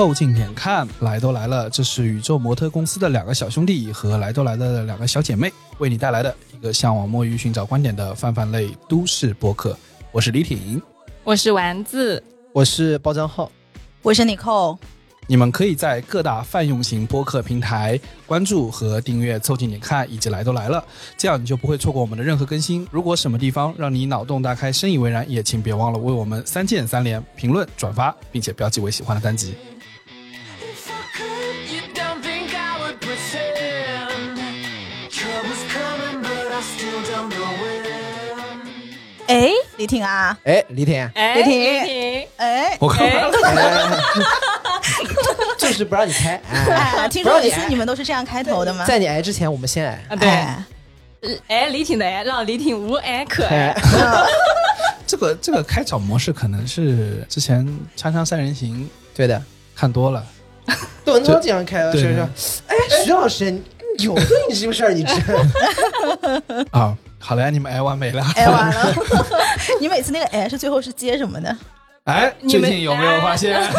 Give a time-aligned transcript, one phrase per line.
[0.00, 9.76] 凑近点看，来都来了，这是宇宙模特公司的两个小兄弟和来都来了的两个小姐妹为你带来的一个向往摸鱼、寻找观点的泛泛类都市播客。
[10.10, 10.80] 我是李挺，
[11.22, 12.24] 我是丸子，
[12.54, 13.52] 我是包账号，
[14.00, 14.78] 我是 Nicole。
[15.26, 20.82] 你们可以在各大泛用型播客平台关注和订阅“凑近点看”以及“来都来了”，
[21.18, 22.88] 这样你就不会错过我们的任何更新。
[22.90, 29.54] 如果什么地方让你脑洞大开、深以为然，也请别忘了为我们三键三连、评论、转发，并且标记为喜欢的单集。
[39.30, 43.08] 哎，李挺啊，哎，李挺，哎，李挺，哎，我看
[45.56, 48.84] 就是不让你开，哎，哎，听说每次你们都是这样开头的吗？
[48.86, 49.92] 在你挨之前，我们先挨。
[50.08, 50.64] 啊，对，哎。
[51.46, 53.68] 哎，李挺的哎，让李挺无哎可哎。
[53.68, 53.74] 爱，，
[55.06, 57.64] 这个这个开场模式可能是之前
[57.96, 59.36] 《锵锵三人行对的，》
[59.76, 60.24] 看多了，
[61.04, 62.28] 窦文涛经常开，对是说，
[62.66, 63.44] 哎，徐老师，
[63.98, 65.12] 有对你这个事儿，你知
[66.72, 66.96] 啊。
[67.20, 68.24] 好了，你们挨完没了？
[68.34, 68.94] 哎完了，
[69.80, 71.56] 你每次那个哎是最后是接什么的？
[72.04, 73.60] 哎，最近有没有发现？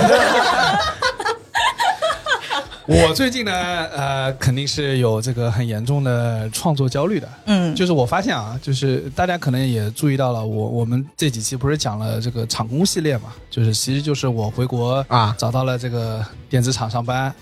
[2.88, 3.52] 我最近呢，
[3.96, 7.30] 呃，肯定是有这个很严重的创作焦虑的。
[7.46, 17.34] 嗯，就是我发现啊，就是大家可能也注意到了，我我们这几期不是讲了这个厂工系列嘛，就是其实就是我回国啊找到了这个电子厂上班，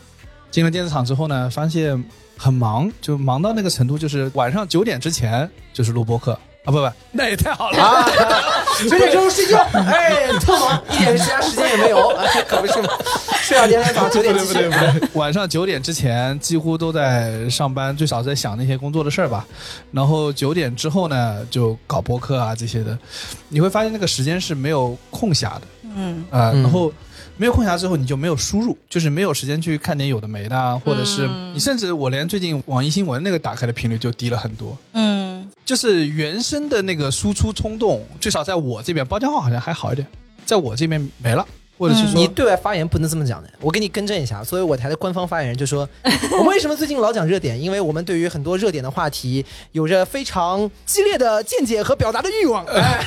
[0.52, 2.04] 进了电子厂之后呢，发现
[2.42, 6.32] 很忙，就忙到那个程度，就是晚上九点之前就是录播课
[6.64, 7.84] 啊，不不，那也太好了。
[7.84, 8.06] 啊，
[8.90, 12.90] 九点钟睡觉，哎， 特忙，一点其他时间也没有，哎，可不是吗？
[13.42, 14.92] 睡到第二天早上九点继续不对不对。
[14.92, 19.46] 不对，晚上九点之前几乎都在上班，最少在想那些工作的事儿吧。
[19.92, 22.98] 然后九点之后呢，就搞播客啊这些的，
[23.50, 25.62] 你会发现那个时间是没有空暇的
[25.96, 26.92] 嗯啊、嗯然后
[27.40, 31.54] 没有空暇之后，你就没有输入，就是没有时间去看点有的没的啊，或者是嗯。
[31.56, 34.78] 你甚至我连最近网易新闻那个打开的频率就低了很多。
[34.92, 40.06] 嗯，就是原生的那个输出冲动，最少在我这边，包浆号好像还好一点，
[40.46, 41.48] 在我这边没了，
[41.80, 44.44] 或者是说你对外发言不能这么讲的，我给你更正一下。
[44.44, 45.88] 作为我台的官方发言人，就说
[46.34, 47.60] 我们为什么最近老讲热点？
[47.60, 53.02] 因为我们对于很多热点的话题有着非常激烈的见解和表达的欲望， 哎，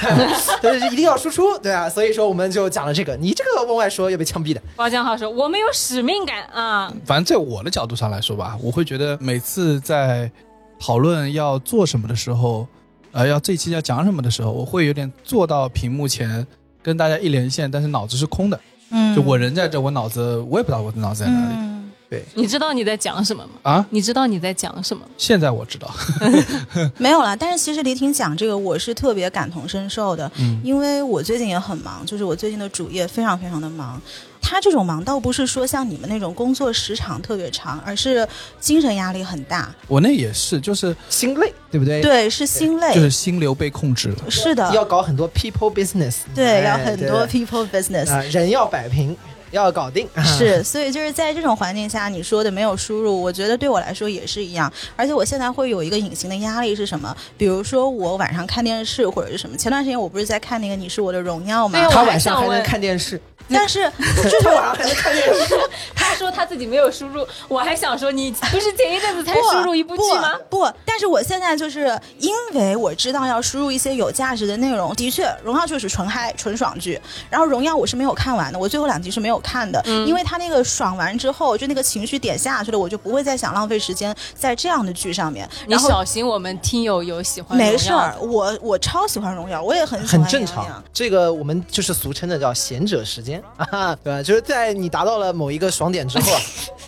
[0.62, 3.15] 但是一定要输出，对啊，所以说我们就讲了这个。
[3.16, 4.62] 你这个往外说要被枪毙的。
[4.75, 10.31] 包江浩说我们有使命感啊，反正在我的角度上来说吧，我会觉得每次在
[10.81, 12.66] 讨论要做什么的时候，
[13.12, 16.47] 呃，要这期要讲什么的时候，我会有点坐到屏幕前
[16.82, 18.59] 跟大家一连线，但是脑子是空的。
[18.91, 21.81] 嗯，就我人在这，我脑子我也不知道我的脑子在哪里、嗯
[22.34, 23.50] 你知道你在讲什么吗？
[23.62, 23.87] 啊。
[23.91, 25.03] 你知道你在讲什么？
[25.17, 25.91] 现在我知道，
[26.99, 27.37] 没有了。
[27.37, 34.01] 但是其实李挺讲这个，我是特别感同身受的，嗯因为我最近也很忙，就是我最近的主业非常非常的忙。
[34.45, 38.27] 他这种忙倒不是说像你们那种工作时长特别长，而是
[38.59, 39.72] 精神压力很大。
[39.87, 42.93] 我那也是，就是心累，对不对？，对，是心累。
[42.93, 44.28] 就是心流被控制了。
[44.28, 48.11] 是的，要搞很多 people business，对，哎要很多 people business。
[48.11, 49.17] 啊，人要摆平，
[49.53, 50.09] 要搞定。
[50.25, 54.71] 是，所以就是在这种环境下，你说的没有输入，我觉得对我来说也是一样。
[54.97, 57.17] 而且我现在会有一个隐形的压力是什么？
[57.39, 59.57] 比如说我晚上看电视或者是什么。
[59.57, 63.91] 前段时间我不是在看那个《你是我的荣耀》吗他晚上还能看电视，但是
[64.42, 65.54] 他晚上还能看电视。
[65.94, 70.32] 他说他自己没有输入，我还想说你不是前一阵子才输入一部剧吗？
[70.50, 70.58] 不？
[70.60, 74.94] 不，但是我现在就是因为我知道要输入一些有价值的内容。
[74.94, 77.00] 的确，《荣耀》就是纯嗨、纯爽剧。
[77.30, 85.48] 然后《荣耀》我是没有看完的，我最后两集是没有看的，嗯因为他那个爽完之后，就那个情绪点下去了，我就不会再想浪费时间在这样的剧上面。
[85.66, 90.82] 你然后小心我们听友有喜欢没事儿荣耀的，我我超喜欢《荣耀》，我也很喜欢很正常。
[90.92, 94.22] 这个我们就是俗称的叫贤者时间 啊，对吧？
[94.22, 96.41] 就是在你达到了某一个爽点之后啊，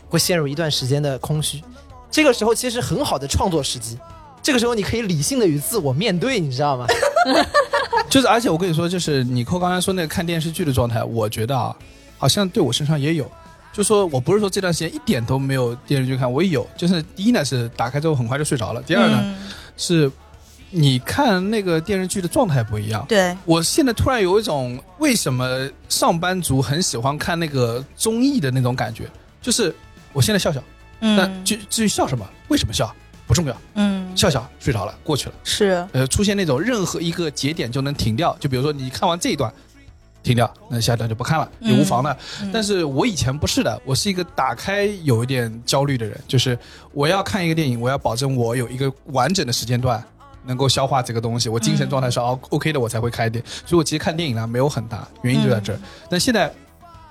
[0.08, 1.62] 会陷入一段时间的空虚。
[2.10, 3.98] 这个时候其实很好的创作时机，
[4.42, 6.86] 这个时候你可以理性的与自我面对，你知道吗？
[8.10, 11.74] 就是，而且我跟你说，就是你扣刚才说那个看电视剧的状态，我觉得啊，
[12.18, 13.30] 好像对我身上也有。
[13.72, 16.64] 就说我不是说这段时间一点都没有电视剧看，我也有。
[16.76, 20.08] 就是第一呢是打开之后很快就睡着了，第二呢、嗯是
[20.76, 23.04] 你看那个电视剧的状态不一样。
[23.08, 29.08] 对，我现在突然有一种为什么上班族很喜欢看那个综艺的那种感觉，
[29.40, 29.74] 就是
[30.12, 30.60] 我现在笑笑，
[31.00, 32.92] 但嗯至至于笑什么，为什么笑？
[33.26, 34.04] 不重要，嗯。
[34.16, 35.34] 笑笑睡着了，过去了。
[35.44, 35.86] 是。
[35.92, 39.52] 呃，出现那种任何一个节点就能停掉，就比如说你看完这一段，
[40.22, 42.16] 停掉，那下一段就不看了，也无妨的。
[42.42, 42.50] 嗯。
[42.52, 46.58] 但是我以前不是的，我是一个打开有一点焦虑的人，就是
[46.92, 50.02] 我要看一个电影，我要保证我有一个完整的时间段
[50.46, 53.44] 能够消化这个东西，我精神状态是 O OK 的，我才会开店。
[53.66, 55.78] 所以我其实看电影呢没有很大，原因就在这儿。
[56.08, 56.52] 但现在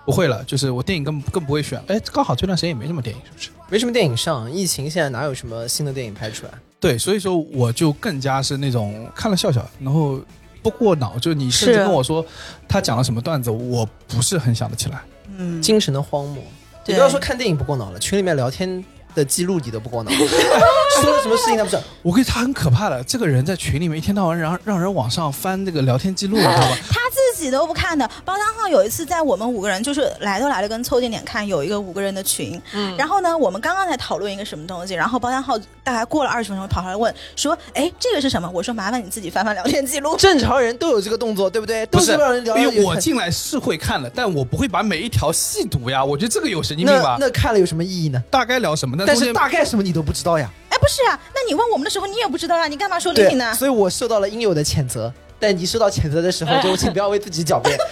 [0.06, 1.82] 不会了，就是我电影更更不会选。
[1.88, 3.50] 哎，刚好这段时间也没什么电影，是不是？
[3.70, 6.52] 没什么电影上，疫情现在哪有什么新的电影拍出来？
[6.80, 10.20] 对，所以说我就更加是那种看了笑笑，然后
[10.62, 11.18] 不过脑。
[11.18, 12.24] 就你甚至跟我说
[12.68, 15.02] 他讲了什么段子，我不是很想得起来。
[15.38, 16.44] 嗯，精神的荒漠。
[16.86, 18.84] 你对不要说看电影不过脑了，群里面聊天
[19.16, 20.12] 的记录你都不过脑，
[21.02, 21.82] 说了什么事情他不知道。
[22.02, 26.78] 我跟你他很可怕的，这个人在群里面一天到晚让让人往上翻这个聊天记录，你知道吧？
[26.90, 28.10] 他自己都不看的。
[28.26, 40.16] 包厢号有一次在我们五个人就是来都来了跟凑近点看有一个五个人的群，嗯然后呢，我们刚刚在讨论一个什么东西，然后包厢号大概过了二十分钟跑上来问说：“哎，这个是什么？”我说：“麻烦你自己翻翻聊天记录。
[40.20, 41.86] 正常人都有这个动作，对不对？
[41.88, 42.58] 都不是，让人聊。
[42.58, 46.04] 因为我进来是会看的，但我不会把每一条细读呀。
[46.04, 47.18] 我觉得这个有神经病吧？
[47.20, 48.22] 那看了有什么意义呢？
[48.30, 48.96] 大概聊什么？
[49.06, 53.54] 但但是大概什么你都不知道呀。”哎，不是啊，那你问我们的时候你也不知道啊，你干嘛说李呢？
[53.54, 55.12] 所以我受到了应有的谴责。
[55.40, 57.78] 但你受到谴责的时候，就请不要为自己狡辩，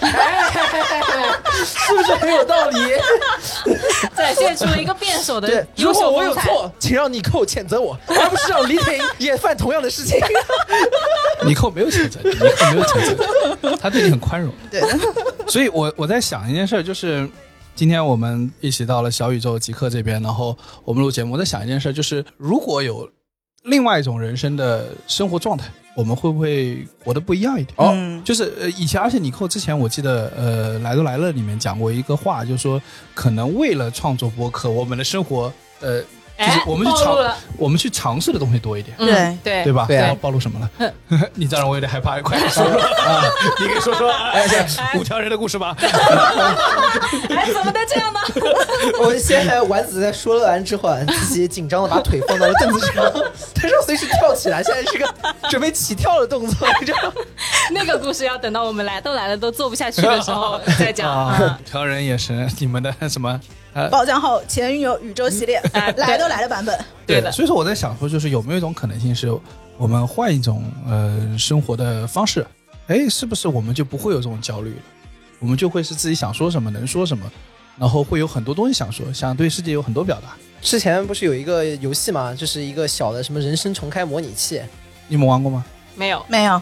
[1.52, 2.78] 是不是很有道理？
[4.16, 6.24] 展现出了一个辩手的，优如果我。
[6.24, 10.18] 有错，请让你扣谴责我，而不是让李挺也犯同样的事情。
[11.44, 14.50] 尼寇没有谴责你，尼寇没有谴责，他对你很宽容。
[14.70, 14.80] 对，
[15.46, 17.28] 所以我我在想一件事儿，就是
[17.74, 23.08] 今天我们一起到了小宇宙极客这边，然后我们录节目，我在想一件事儿，就是如果有
[23.64, 27.74] 另外一种人生的生活状态，我们会不会活得不一样一点？
[27.78, 32.80] 哦嗯就是呃，以前而且尼寇之前我记得呃，来都来了里面讲过一个话，就是说
[33.14, 36.02] 可能为了创作播客，我们的生活呃，
[36.46, 38.96] 就是哎，我们去尝我们去尝试的东西多一点。
[38.98, 39.06] 嗯
[39.42, 39.84] 对对对吧？
[39.86, 40.92] 对啊暴暴露什么了？
[41.34, 43.22] 你这样我有点害怕，快点说说 啊！
[43.60, 44.46] 你给说说哎
[44.98, 45.74] 五条人的故事吧。
[45.78, 48.20] 哎，怎么能这样呢？
[49.00, 53.04] 我现在丸子在说完之后啊，自己紧张的把腿放到了凳子上，
[53.54, 55.14] 他说随时跳起来，现在是个
[55.48, 57.12] 准备起跳的动作，你知道吗？
[57.70, 61.32] 那个故事要等到我们来都来了都做不下去的时候再讲。
[61.40, 63.40] 五条人也是你们的什么？
[63.74, 69.32] 呃，包浆后前有宇宙系列哎来都来了版本，对的所以说我在想说，就是有没有一种可能性，是
[69.78, 72.46] 我们换一种呃生活的方式？
[72.88, 74.82] 哎，是不是我们就不会有这种焦虑了？
[75.38, 77.30] 我们就会是自己想说什么能说什么，
[77.78, 80.36] 然后会有很多东西想说，想对世界有很多表达。
[80.60, 84.60] 之前不是有一个游戏嘛，就是一个小的什么人生重开模拟器
[85.08, 85.64] 你们玩过吗？
[85.94, 86.60] 没有，没有，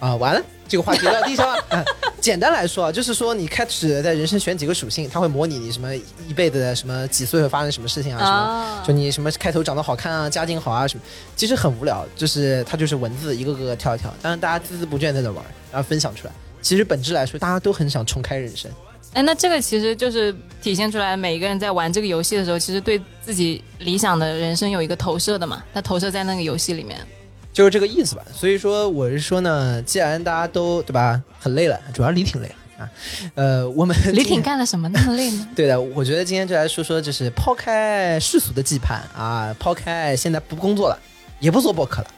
[0.00, 1.64] 啊，完了，这个话题到地上了。
[2.22, 5.92] 嗯简单来说啊，就是说你开始在人生选几个属性，它会模拟你什么
[6.28, 8.30] 一辈子的什么几岁会发生什么事情啊，什么。
[8.30, 11.02] 啊就你什么开头长得好看啊，家境好啊什么，
[11.34, 16.32] 其实很无聊，就是它就是文字一个个跳一跳，当然大家孜孜不倦在那玩，然后分享出来。
[16.60, 18.70] 其实本质来说，大家都很想重开人生。
[19.14, 20.32] 哎，那这个其实就是
[20.62, 25.62] 体现出来，每一个人在玩这个游戏的时候，其实对自己理想的人生有一个投射的嘛。
[25.74, 27.04] 他投射在那个游戏里面。
[27.52, 28.22] 就是这个意思吧。
[28.34, 32.90] 所以说，我是说呢，既然大家都对吧，很累了，主要李挺累了啊。
[33.34, 35.48] 呃，我们 李挺干了什么那么累呢？
[35.54, 40.98] 对的，我觉得今天就来说说，就是抛开世俗的羁绊啊，抛开现在不工作了，
[41.40, 42.08] 也不做博客了，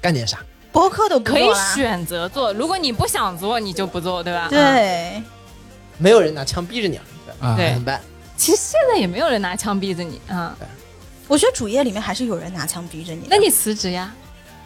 [0.00, 0.38] 干点啥？
[0.72, 1.44] 博客都可以
[1.74, 4.48] 选择做，如果你不想做，你就不做，对吧？
[4.50, 4.50] 嗯。
[4.50, 5.22] 对，
[5.98, 8.00] 没有人拿枪逼着你啊，对吧啊，对怎么办？
[8.36, 10.56] 其实现在也没有人拿枪逼着你啊，
[11.28, 13.26] 我觉得主页里面还是有人拿枪逼着你。
[13.28, 14.14] 那你辞职呀？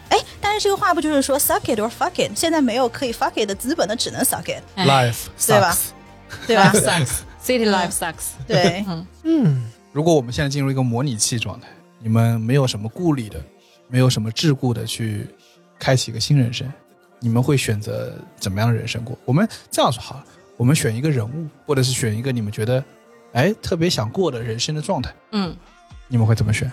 [0.09, 2.31] 哎，但是这个话不就是说 suck it or fuck it？
[2.35, 5.95] 现在没有可以 fuck it 的资本，那只能 suck it，哎 life 对吧 sucks。
[6.47, 8.31] 对吧？sucks city life sucks。
[8.47, 8.83] 对，
[9.23, 11.67] 嗯，如果我们现在进入一个模拟器状态，
[11.99, 13.39] 你们没有什么顾虑的，
[13.87, 15.27] 没有什么桎梏的去
[15.79, 16.67] 开启一个新人生，
[17.19, 19.17] 你们会选择怎么样的人生过？
[19.23, 20.25] 我们这样说好了，
[20.57, 22.83] 我们选一个人物，或者是选一个你们觉得
[23.33, 25.55] 哎特别想过的人生的状态，嗯，
[26.07, 26.69] 你们会怎么选？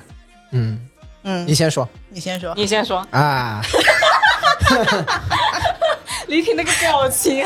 [0.53, 0.81] 嗯，
[1.25, 2.53] 嗯你，先说你先说。
[2.57, 3.07] 你先说。
[3.11, 3.63] 啊。
[6.29, 7.45] 李挺那个表情，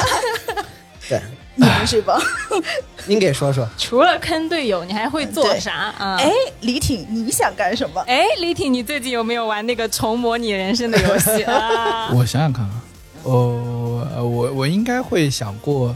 [1.08, 1.20] 对，
[1.56, 2.18] 你们是吧？
[3.06, 3.68] 您给说说。
[3.76, 6.16] 除了坑队友，你还会做啥啊？
[6.20, 6.30] 哎，
[6.60, 8.00] 李挺，你想干什么？
[8.06, 12.10] 哎，李挺，你最近有没有玩那个重模拟人生的游戏 啊？
[12.14, 12.82] 我想想看啊，
[13.24, 15.94] 哦，呃我我应该会想过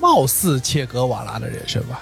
[0.00, 2.00] 貌似切格瓦拉的人生吧，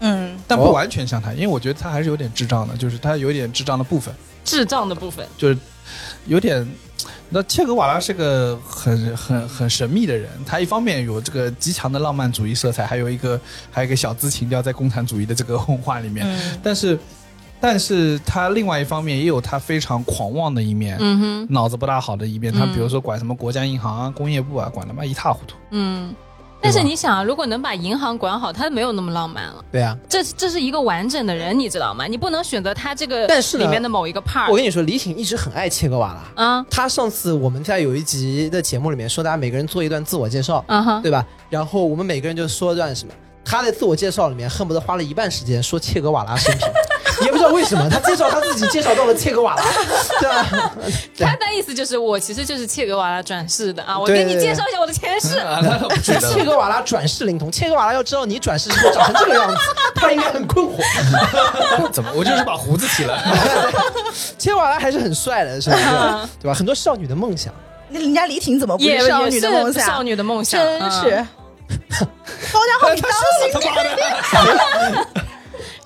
[0.00, 4.14] 嗯，但不哦完全像他，因为我觉得他还是有点智障的，就是他有点智障的部分。
[4.44, 5.58] 智障的部分，就是
[6.26, 6.66] 有点。
[7.30, 16.96] 那切格瓦拉是个很很很神秘的人，他一方面有这个极强的浪漫主义色彩，还有一个还有一个小资情调在共产主义的这个文化里面，嗯但是
[17.60, 22.52] 但是他另外一方面也有他非常狂妄的一面，嗯哼，脑子不大好的一面。
[22.52, 25.56] 他嗯比如说管什么国家银行啊、工业部啊，管他妈一塌糊涂。
[25.70, 26.14] 嗯。
[26.64, 29.62] 但是你想啊，如果能把银行管好，他没有那么浪漫了。
[29.70, 32.06] 对啊，这这是一个完整的人，你知道吗？
[32.06, 34.50] 你不能选择他这个但是里面的某一个 part。
[34.50, 36.42] 我跟你说，李挺一直很爱切格瓦拉。
[36.42, 41.22] 啊他上次我们在有一集的节目里面说，大家每个人做一段自我介绍，啊哈，对吧？
[41.50, 43.12] 然后我们每个人就说一段什么。
[43.44, 46.66] 他在自我介绍里面恨不得花了一半时间说切格瓦拉生平，
[47.44, 49.62] 道为什么，他介绍他自己介绍到了切格瓦拉，
[50.20, 50.70] 对吧？
[51.18, 55.40] 他的意思就是我其实就是切格瓦拉转世的啊，我给你介绍一下我的前世。
[56.02, 56.44] 切。
[56.44, 59.56] 格瓦拉转世灵童，切格瓦拉要知道你转世之后长成这个样子，
[59.94, 60.78] 他应该很困惑。
[61.90, 62.10] 怎么？
[62.14, 63.18] 我就是把胡子剃了。
[64.36, 65.82] 切格瓦拉还是很帅的，是不是？
[66.42, 66.54] 对吧？
[66.54, 67.52] 很多少女的梦想。
[67.88, 70.02] 那人家李挺怎么不也是少也女的梦想少？
[70.02, 71.26] 女的梦想，真嗯是。
[72.52, 73.20] 高家好，你当心
[73.52, 75.06] 他妈的！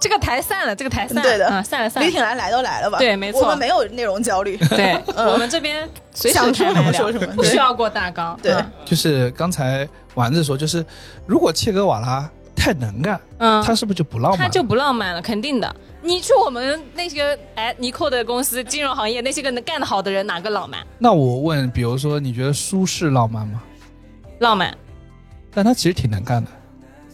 [0.00, 2.06] 这个台散了，这个台散了，对的嗯，散了散了。
[2.06, 2.98] 李挺来来都来了吧？
[2.98, 4.56] 对没错我们没有内容焦虑。
[4.70, 8.38] 对， 我们这边随时想说什么说什么不需要过大纲。
[8.42, 10.84] 对嗯就是刚才丸子说，就是
[11.26, 14.38] 如果切格瓦拉太能干，嗯，他是不是就不浪漫？
[14.38, 15.74] 他就不浪漫了，肯定的。
[16.00, 20.78] 你去我们那些哎尼寇的公司，金融行业那些个能干得好的人，哪个浪漫？
[20.96, 23.60] 那我问，比如说，你觉得舒适浪漫吗？
[24.38, 24.72] 浪漫，
[25.52, 26.50] 但他其实挺能干的，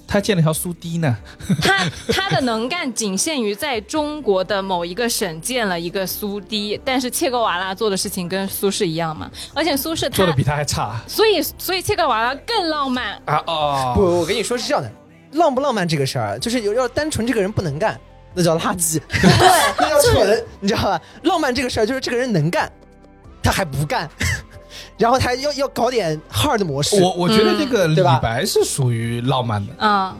[0.06, 1.16] 他建了条苏堤呢。
[1.60, 13.20] 他他的能干仅限于在中国的某一个省建了一个苏堤，但是切格瓦拉做的事情跟苏轼一样嘛，而且苏轼做的比他还差所以所以切格瓦拉更浪漫。
[13.24, 13.42] 啊！
[13.46, 14.90] 哦，不，我跟你说是这样的，
[15.32, 17.98] 浪不浪漫这个事儿，就是有要单纯这个人不能干，
[18.34, 21.00] 那叫垃圾， 对，那叫蠢，你知道吧？
[21.22, 22.70] 浪漫这个事儿就是这个人能干，
[23.42, 24.08] 他还不干，
[24.96, 27.02] 然后他还要要搞点 hard 模式。
[27.02, 30.14] 我我觉得这个李白是属于浪漫的，嗯，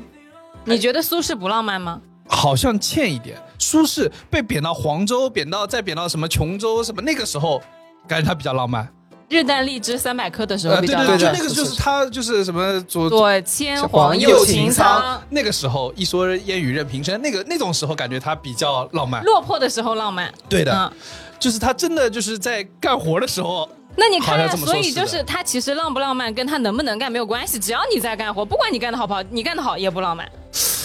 [0.65, 2.01] 你觉得苏轼不浪漫吗？
[2.27, 3.37] 好像欠一点。
[3.59, 7.63] 苏轼被贬到黄州，贬到再贬到什么琼州什么，那个时候
[8.09, 8.89] 感觉他比较浪漫。
[9.29, 11.19] 日啖荔枝三百颗的时候呃，对对对。
[11.19, 19.25] 就那个就是他就是什么左左牵黄黄右右擎苍擎苍，那个时候一说烟雨任平生，那个那种时候感觉他比较浪漫。
[19.25, 20.33] 落魄的时候浪漫。
[20.49, 20.93] 对的，嗯，
[21.39, 30.29] 就是他真的就是在干活的时候，那你看所以就是他其实浪不浪漫跟他能不能干没有关系，只要你在干活，不管你干的好不好，你干的好也不浪漫，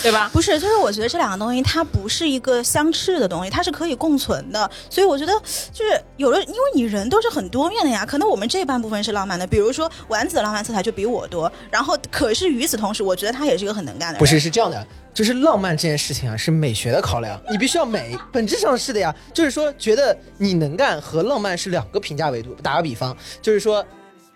[0.01, 0.29] 对吧？
[0.33, 4.69] 不是，就是我觉得这两个东西它不是一个相斥的东西，它是可以共存的。
[4.89, 5.33] 所以我觉得
[5.71, 8.05] 就是有的，因为你人都是很多面的呀。
[8.05, 14.19] 可能我们这半部分是浪漫的，比如说丸子的浪漫色彩就比我多，然后可是与此同时，我觉得他也是一个很能干的人。
[14.19, 19.13] 不是，是这样的，就是浪漫这件事情啊，是美学的考量，你必须要美，本质上是的呀。
[19.33, 22.55] 就是说，觉得你能干和浪漫是两个评价维度。
[22.63, 23.85] 打个比方，就是说，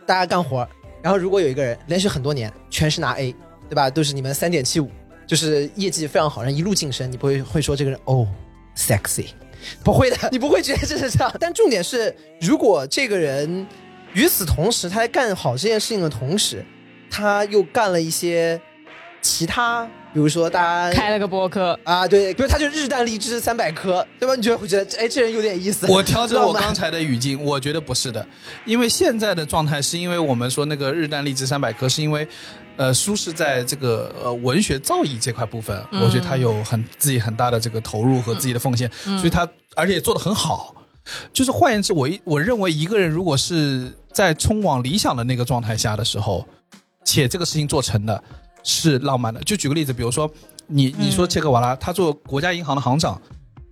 [0.05, 0.67] 大家干活，
[1.01, 3.33] 然后如果有一个人连续很多年全是拿 A，
[3.69, 3.89] 对吧？
[3.89, 4.91] 都是你们三点七五，
[5.25, 8.27] 就是业绩非常好，然后一路晋升，你不会会说这个人哦
[8.75, 9.27] ，sexy，
[9.83, 11.33] 不会的， 你不会觉得这是这样。
[11.39, 13.65] 但重点是，如果这个人
[14.13, 16.63] 与此同时，他在干好这件事情的同时，
[17.09, 18.59] 他又干了一些
[19.21, 24.35] 其他，比如说大家开了个播客，啊，对，比如他就日啖荔枝三百颗，对吧？
[24.35, 25.87] 你觉得会觉得，哎，这人有点意思。
[25.89, 28.25] 我调整我刚才的语境，我觉得不是的，
[28.65, 32.27] 因为现在的状态是因为我们说那个日啖荔枝三百颗，是因为。
[32.75, 40.75] 呃，苏轼在这个呃文学造诣这块部分，我觉得他有很自己很大的这个投入和自己的奉献，所以他而且也做得很好。
[41.33, 46.47] 就是换言之，我一我认为一个人如果是在冲往理想的那个状态下的时候，
[47.03, 48.23] 且这个事情做成的
[48.63, 49.41] 是浪漫的。
[49.41, 50.31] 就举个例子，比如说
[50.65, 53.21] 你你说切格瓦拉，他做国家银行的行长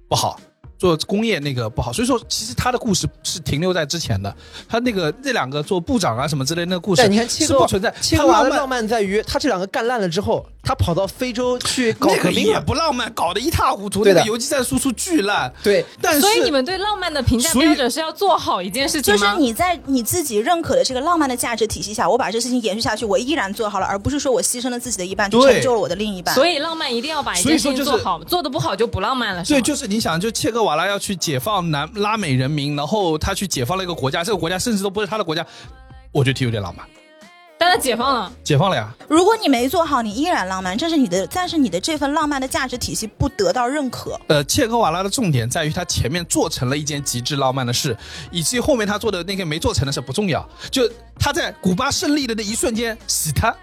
[0.10, 0.40] 不好，
[0.82, 4.36] 做工业那个不好，所以说其实他的故事是停留在之前的。
[4.68, 7.94] 他那个那两个做部长啊什么之类的那个故事，但你看是不存在。
[8.02, 12.62] 切他浪漫格瓦的浪漫在于，他这两个干烂了之后，他跑到非洲去搞那个也革命了。
[12.62, 14.04] 不浪漫，搞得一塌糊涂。
[14.04, 19.16] 对的那个游击战输出巨烂，对，但是所以你们对浪漫的评价标准是要做好一件事情？
[19.16, 26.34] 就是你在你自己认可的这个浪漫的价值体系下，我把这事情延续下去，我依然做好了，而不是说我牺牲了自己的一半去对成就了我的另一半。
[26.34, 29.46] 所以浪漫一定要把一件事情做好，做的不好就不浪漫了。
[29.46, 35.46] 是对，就是你想，就切格瓦拉要去解放南拉美人民，然后他去解放了一个国家，这个国家甚至都不是他的国家，
[36.12, 36.86] 我觉得挺有点浪漫。
[37.58, 44.20] 但他解放了，解放了呀，如果你没做好，你依然浪漫，这是你的，但是你的这份浪漫的价值体系不得到认可。
[44.30, 47.96] 呃，切格瓦拉的重点在于他前面做成了一件极致浪漫的事，
[48.32, 53.56] 以至于后面他做的那个没做成的事不重要，就他在古巴胜利的那一瞬间喜他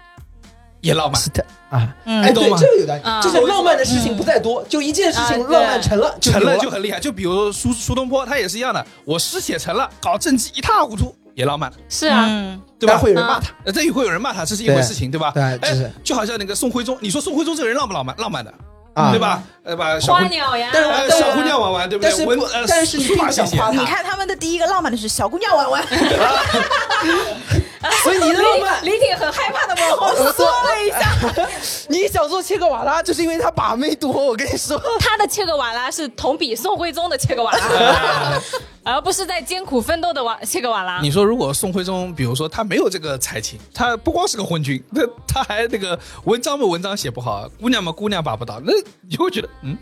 [0.81, 1.45] 也浪漫，是的。
[1.69, 2.23] 啊，嗯。
[2.23, 6.99] 哎，对这个有道理啊，就是浪漫的事情不在多，就一件事情浪漫成了，成了就很厉害。
[6.99, 12.97] 就比如苏苏东坡，他也是一样的，我诗写成了，搞政绩一塌糊涂也浪漫，是啊，嗯，对吧？
[12.97, 13.51] 会有人骂他。
[13.65, 15.31] 呃，这也会有人骂他，这是一回事情，对吧？
[15.33, 15.85] 对就是。
[15.85, 18.15] 哎，就好像那个宋徽宗，你说宋徽宗这个人浪不浪漫？
[18.17, 18.53] 浪漫的，
[18.93, 19.11] 啊。
[19.11, 19.43] 对吧？
[19.63, 22.11] 呃，把小花鸟呀，但是小姑娘玩玩，对不对？
[22.11, 22.25] 但是
[22.67, 25.83] 但是你并你看他们的第一个浪漫的是小姑娘玩玩，
[28.03, 31.47] 所以你的浪漫，李挺很害怕的往后缩了一下。
[31.87, 34.11] 你想做切格瓦拉，就是因为他把妹多。
[34.11, 38.41] 我跟你说， 他的切格瓦拉是同比宋徽宗的切格瓦拉。
[38.83, 40.99] 而不是在艰苦奋斗的瓦切格瓦拉。
[41.01, 48.73] 你说如果宋徽宗，比如说他没有这个才情，他不光是个昏君，那他还那个文章嘛文章写不好，姑娘嘛姑娘把不到，那
[49.07, 49.77] 你会觉得嗯，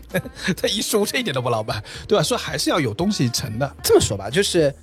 [0.60, 2.22] 他一书这一点都不浪漫，对吧？
[2.22, 3.76] 所以还是要有东西成的。
[3.82, 4.74] 这么说吧，就是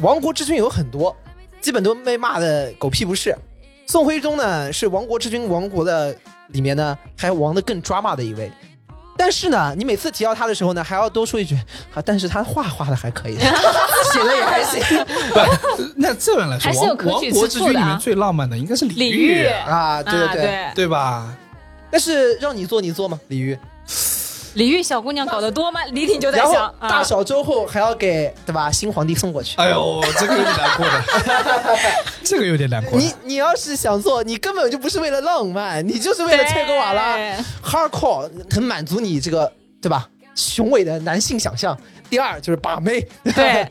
[0.00, 1.16] 亡国之君有很多，
[1.60, 3.36] 基本都被骂的狗屁不是。
[3.86, 6.14] 宋徽宗呢是亡国之君，亡国的
[6.48, 8.50] 里面呢还亡的更抓马的一位。
[9.18, 11.54] 但是呢，你每次提到他的时候呢，还要多说一句
[11.94, 14.82] 啊，但是他画画的还可以，写的也还行
[15.32, 20.02] 不，那这样来说，亡亡国之君里面最浪漫的应该是李李煜煜啊，啊。
[20.02, 21.34] 对对啊对，对吧？
[21.90, 23.18] 但是让你做你做吗？
[23.28, 23.58] 李煜。
[24.56, 25.80] 李煜小姑娘搞得多吗？
[25.92, 29.54] 李挺就在想，啊，大小周后还要给对吧新皇帝送过去。
[29.58, 31.02] 哎呦，这个有点难过的，
[32.24, 32.98] 这个有点难过的。
[32.98, 37.16] 你你要是想做，你根本就不是为了浪漫，你就是为了切格瓦拉
[37.62, 41.78] hardcore，很满足你这个对吧雄伟的男性想象。
[42.08, 43.68] 第二就是把妹，对，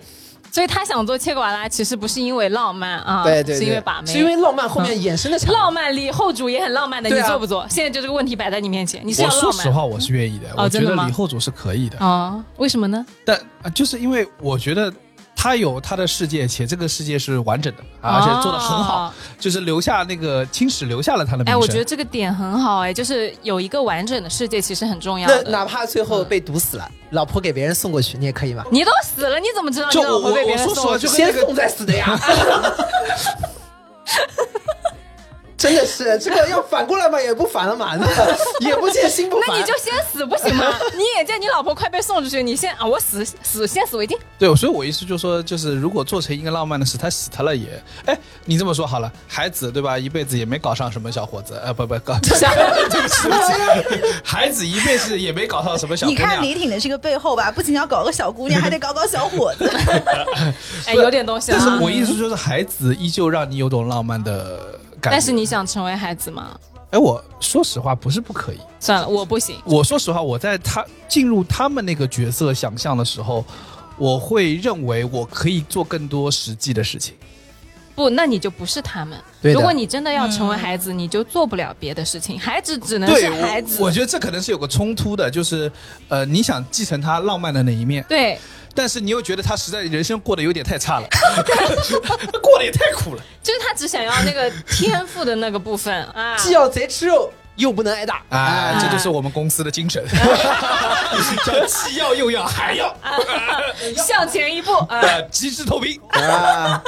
[0.56, 7.68] 所以他想做切格瓦拉，其实不是因为浪漫啊，对对对，是因为把妹，是因为浪漫后面衍生的产物浪漫里后主也很浪漫的，你做不做？
[7.70, 12.42] 现在就这个问题摆在你面前，你是要浪漫说实话，我是愿意的，我觉得李后主是可以的，啊？
[12.56, 13.06] 为什么呢？
[13.26, 14.90] 但啊就是因为我觉得
[15.36, 25.52] 他有他的世界，且这个世界是完整的，而且做的很好哦，就是留下那个青史留下了他的名哎，我觉得这个点很好，哎，就是有一个完整的世界，其实很重要那。
[25.52, 28.64] 哪怕最后被毒死了，老婆给别人送过去，你也可以吗？
[28.72, 31.16] 你都死了，你怎么知道你就我老婆被别人我说实话送了？
[31.16, 32.20] 先就跟那个送再死的呀。
[35.58, 38.06] 真的是这个要反过来嘛，也不反了嘛，那
[38.68, 39.46] 也不见心不烦。
[39.50, 40.66] 那你就先死不行吗？
[40.96, 44.18] 你眼见你老婆快被送出去，你先啊，我死死先死为敬。
[44.38, 49.98] 对，所以我意思就是说，就是如果做成一个浪漫的事，他死他了也，哎，你这么说好了，孩子对吧？
[49.98, 52.46] 一辈子也没搞上什么小伙子，呃，不不，搞， 对不起
[52.92, 56.18] 对不起，孩子一辈子也没搞上什么小姑你。
[56.18, 59.72] 看李挺的这个背后吧，不仅要搞个小姑娘，还得搞搞小伙子。
[60.86, 61.80] 哎，有点东西但是啊。
[61.82, 64.60] 我意思就是，孩子依旧让你有种浪漫的
[65.06, 65.16] 感觉。
[65.18, 66.60] 但是你想成为孩子吗？
[66.92, 68.60] 哎，我说实话，不是不可以。
[68.80, 69.58] 算了，我不行。
[69.66, 73.44] 我说实话，我在他进入他们那个角色想象的时候，
[73.98, 77.16] 我会认为我可以做更多实际的事情。
[77.96, 79.18] 不，那你就不是他们。
[79.42, 82.38] 如果你真的要成为孩子，你就做不了别的事情。
[82.38, 83.78] 孩子只能是孩子。
[83.80, 85.72] 我，我觉得这可能是有个冲突的，就是
[86.10, 88.38] 呃，你想继承他浪漫的那一面，对，
[88.76, 91.08] 但是你又觉得他实在人生过得有点太差了，
[92.42, 93.22] 过得也太苦了。
[93.42, 96.36] 就是他只想要那个天赋的那个部分啊。
[96.38, 98.22] 既要贼吃肉，又不能挨打。
[98.30, 100.04] 哎，这就是我们公司的精神，
[101.46, 102.94] 叫既要又要还要，
[103.96, 105.00] 向前一步啊！
[105.02, 106.00] 呃，极致透明。
[106.10, 106.84] 啊！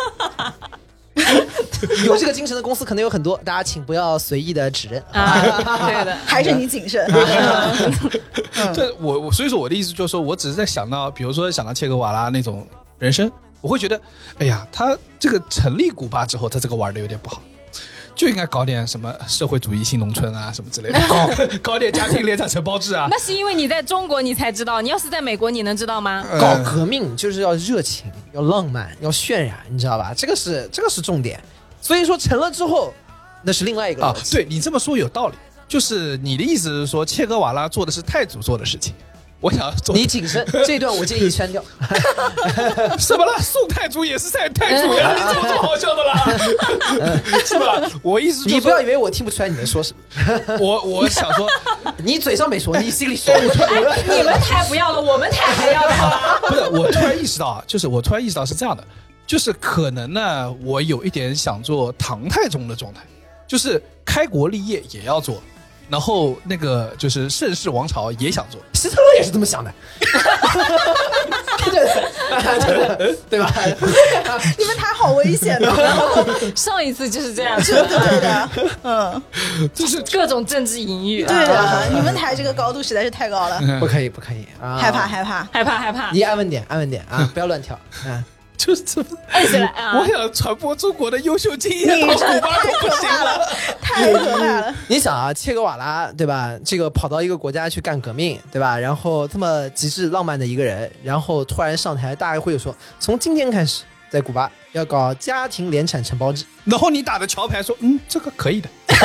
[2.05, 5.03] 有这个精神的公司可能有很多，大家请不要随意的指认。
[5.11, 5.39] 啊，
[5.85, 7.05] 对的， 还是你谨慎。
[8.73, 12.65] 这我我所以说我的意思就是说，我只是在想到，比如说想到切格瓦拉那种
[12.99, 13.99] 人生，我会觉得，
[14.39, 17.41] 哎呀，他这个成立古巴之后，他这个玩的有点不好。
[18.17, 21.29] 就应该搞点什么社会主义新农村啊，什么之类的， 搞
[21.61, 23.07] 搞点家庭联产承包制啊。
[23.11, 26.25] 那是因为你在中国你才知道，你要是在美国你能知道吗？
[26.31, 30.13] 呃搞革命就是要热情，要浪漫，要渲染，你知道吧？
[30.17, 31.39] 这个是这个是重点。
[31.79, 32.91] 所以说成了之后，
[33.43, 35.35] 那是另外一个啊对你这么说有道理，
[35.67, 38.95] 就是你的意思是说，切格瓦拉做的是太祖做的事情，
[39.39, 41.63] 我想要做你谨慎，这段我建议删掉。
[42.97, 43.37] 什么了？
[43.39, 46.37] 宋太祖也是太太祖呀， 你怎么这么好笑的啦？
[47.45, 47.81] 是吧？
[48.01, 51.47] 我意思就是你不要以为我听不出来你在说什么，我我想说，
[51.97, 53.31] 你嘴上没说，你心里说。
[53.37, 56.39] 你们才不要了，我们才还要的好吧？
[56.47, 58.83] 不是，我突然意识到啊，就是我突然意识到是这样的，
[59.27, 63.01] 就是可能呢，我有一点想做唐太宗的状态，
[63.47, 65.41] 就是开国立业也要做，
[65.89, 69.73] 然后那个就是盛世王朝也想做，希特勒也是这么想的，
[71.65, 71.71] 对
[72.99, 73.51] 对对吧？
[74.57, 76.51] 你们台好危险哦！
[76.55, 78.49] 上一次就是这样，对对的，
[78.83, 79.21] 嗯，
[79.73, 84.77] 就是各种政治隐喻，对的，你们台这个高度实在是太高了，不可以，不可以啊！
[84.77, 85.47] 害怕，害怕。
[85.51, 88.23] 害怕害怕，你安稳点，安稳点啊，不要乱跳啊！
[88.57, 90.07] 就是这么，按起来啊我！
[90.07, 93.39] 想传播中国的优秀经验到古巴都不行了。
[93.79, 94.75] 太可怕了！
[94.87, 96.57] 你想啊，切格瓦拉对吧？
[96.65, 98.77] 这个跑到一个国家去干革命对吧？
[98.77, 106.43] 然后这么极致浪漫的一个人，然后突然上台，大家会有说，从今天开始，在古巴要搞家庭联产承包制。
[106.65, 108.95] 然后你打的桥牌说，嗯，这个可以的， 这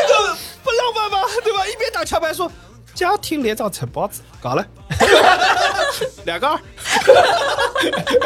[0.00, 1.18] 个不浪漫吗？
[1.44, 1.66] 对吧？
[1.66, 2.50] 一边打桥牌说
[2.94, 4.66] 家庭联产承包制，搞了，
[6.24, 6.58] 两个二，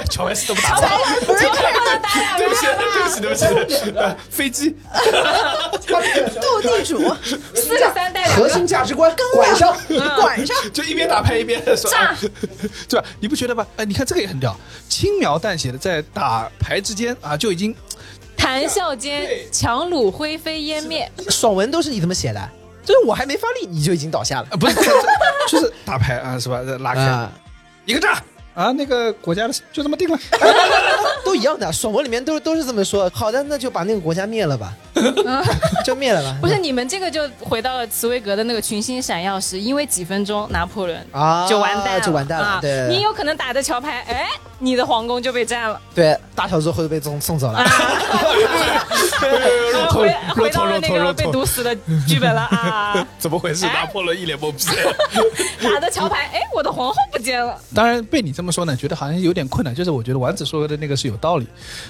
[0.08, 0.88] 桥牌是这么打的。
[1.26, 4.76] 不是不能打两对不起，个对不起，对不起，呃飞机，
[6.40, 7.14] 斗地主，
[7.54, 9.76] 四个三带两核个心价值观管上。
[10.16, 10.56] 管上。
[10.72, 12.18] 就一边打牌一边说，炸啊
[12.88, 13.06] 对吧？
[13.20, 13.66] 你不觉得吧？
[13.76, 14.56] 哎，你看这个也很屌，
[14.88, 17.74] 轻描淡写的在打牌之间啊，就已经
[18.36, 21.10] 谈笑间对，强弩灰飞烟灭。
[21.28, 22.48] 爽文都是你怎么写的？
[22.90, 24.48] 就是我还没发力，你就已经倒下了。
[24.50, 24.74] 啊，不是，
[25.48, 26.60] 就是打牌啊，是吧？
[26.80, 27.30] 拉开、啊，
[27.84, 28.20] 一个炸
[28.60, 30.18] 啊，那个国家的就这么定了。
[31.24, 31.72] 都一样的。
[31.72, 33.10] 爽文里面都都是这么说。
[33.14, 34.74] 好的，那就把那个国家灭了吧，
[35.84, 36.36] 就灭了吧。
[36.42, 42.44] 不是你们这个就回到了茨威格的那个群星闪耀时，因为几分钟拿破仑啊，就完蛋了，就完蛋了。
[42.44, 44.26] 啊对，你有可能打着桥牌，哎，
[44.58, 47.64] 你的皇宫就被占了，对大小之后就被送送走了。
[49.72, 51.74] 然后回回到了那个被毒死的
[52.06, 53.06] 剧本了啊！
[53.18, 53.64] 怎么回事？
[53.66, 54.64] 哎拿破仑一脸懵逼。
[55.62, 57.56] 打着桥牌，哎，我的皇后不见了。
[57.74, 59.74] 当然被你这么说呢，觉得好像有点困难。
[59.74, 61.46] 就是我觉得丸子说的那个是有道理，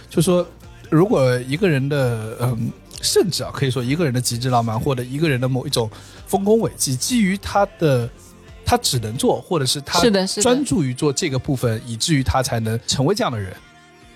[0.08, 0.46] 就说
[0.88, 2.70] 如果一个人的嗯，
[3.00, 5.90] 甚至啊，可以说一个人的极致浪漫，或者一个人的某一种
[6.26, 8.08] 丰功伟绩，基于他的
[8.64, 13.52] 他只能做，或者是他是的是专注于做这个部分，以至于他才能成为这样的人。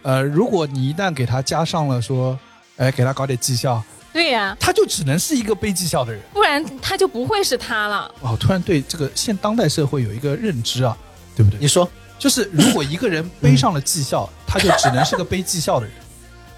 [0.03, 2.39] 呃，如果你一旦给他加上了说，
[2.77, 6.21] 哎，给他搞点绩效，对呀、他就只能是一个被绩效的人。
[6.33, 8.15] 不然他就不会是他了。
[8.21, 10.97] 哦，突然对这个现当代社会有一个认知啊，
[11.35, 11.59] 对不对？
[11.59, 15.95] 你说就是如果一个人背上了绩效， 他就只能是个背绩效的人，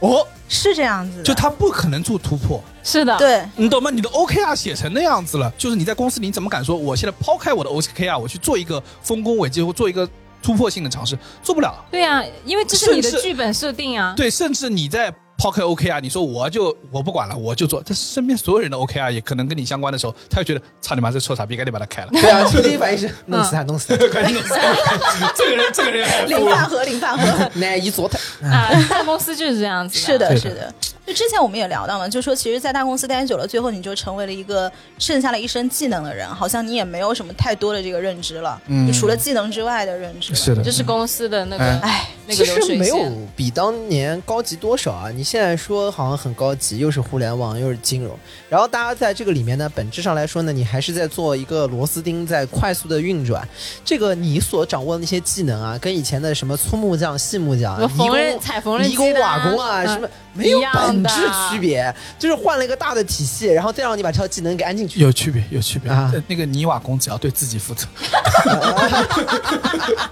[0.01, 3.91] 哦，是这样子的，就他不可能做突破，是的，对，你懂吗？
[3.91, 10.09] 你的 OKR 写成那样子了，就是你在公司里你怎么敢说我现在抛开我的 OKR，我去做一个丰功伟绩或做一个
[10.43, 11.75] 突破性的尝试，做不了。
[11.91, 14.15] 对呀、因为这是你的剧本设定啊。
[14.17, 22.09] 对，甚至你在抛开 OKR，你说我就我不管了，我就做，但是身边所有人的 OKR 也可能跟你相关的时候，他就觉得操你妈这臭傻逼，赶紧把他开了。
[22.13, 27.51] 对啊，第一反应是弄死他，弄死他， 赶紧弄死他这个人，这个人还零饭盒，零饭盒。
[27.55, 28.19] 那一左腿。
[28.43, 29.99] 啊，大公司就是这样子。
[29.99, 30.73] 是，的，是的。
[31.07, 40.35] 就之前我们也聊到了，就说其实，在大公司待久了，最后你就成为了一个剩下了一身技能的人，好像你也没有什么太多的这个认知了，嗯就除了技能之外的认知。
[40.35, 43.13] 是的就是公司的那个哎哎，那个其流水实没有。
[43.35, 45.11] 比当年高级多少啊！
[45.11, 48.17] 你现在说好像很高级，又是互联网，又是金融，
[48.49, 53.47] 然后大家在这个里面呢，本质上来说呢，你还是在做一个螺丝钉，在快速的运转。
[53.85, 61.15] 这个你所掌握的那些技能啊，跟以前的什么粗木匠、细木匠、缝纫泥工踩缝纫机泥工、瓦工啊，嗯什么没有本质
[61.51, 65.01] 区别，就是换了一个大的体系，然后再让你把这套技能给安进去。
[65.01, 67.87] 有区别，有区别啊呃那个泥瓦工只要对自己负责，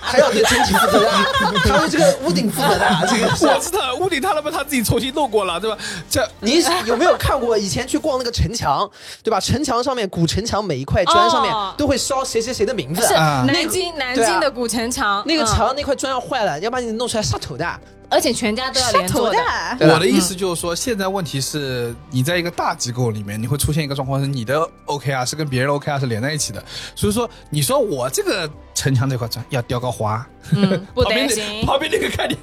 [0.01, 3.47] 还要对身体负责的，还为这个屋顶负责的， 这个是。
[3.47, 5.77] 我知道屋顶他他妈他自己重新弄过了，对吧？
[6.11, 8.89] 这你有没有看过以前去逛那个城墙，
[9.23, 9.39] 对吧？
[9.41, 13.07] 城墙上面古城墙每一块砖上面哦都会烧谁谁谁的名字。
[13.07, 17.67] 是啊南京南京的古城墙，那个嗯墙那块砖要坏了，要把你弄出来杀头的。
[18.09, 19.37] 而且全家都要杀连坐的。
[19.79, 26.63] 的，我的意思就是说，现在问题是你在一个大机构里面，你会出现一个状况是你的 OKR 是跟别人的 OKR 是连在一起的，
[26.95, 31.67] 所以说你说我这个城墙这块砖要雕个花，嗯，不 旁边那担心。
[31.67, 32.37] 旁边那个看你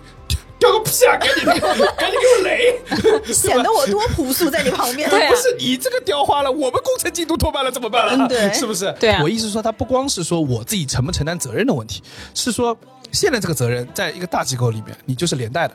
[0.60, 1.46] 雕个屁啊，赶紧
[1.98, 3.34] 赶紧给我雷！
[3.34, 5.10] 显得我多朴素在你旁边。
[5.12, 8.26] 对啊不是你这个雕花了，我们工程进度拖慢了怎么办了？
[8.26, 8.94] 嗯对是不是？
[9.00, 12.04] 对啊我意思说，他不光是说我自己承不承担责任的问题，
[12.36, 12.78] 是说
[13.12, 15.74] 现在这个责任在一个大机构里面，你就是连带的，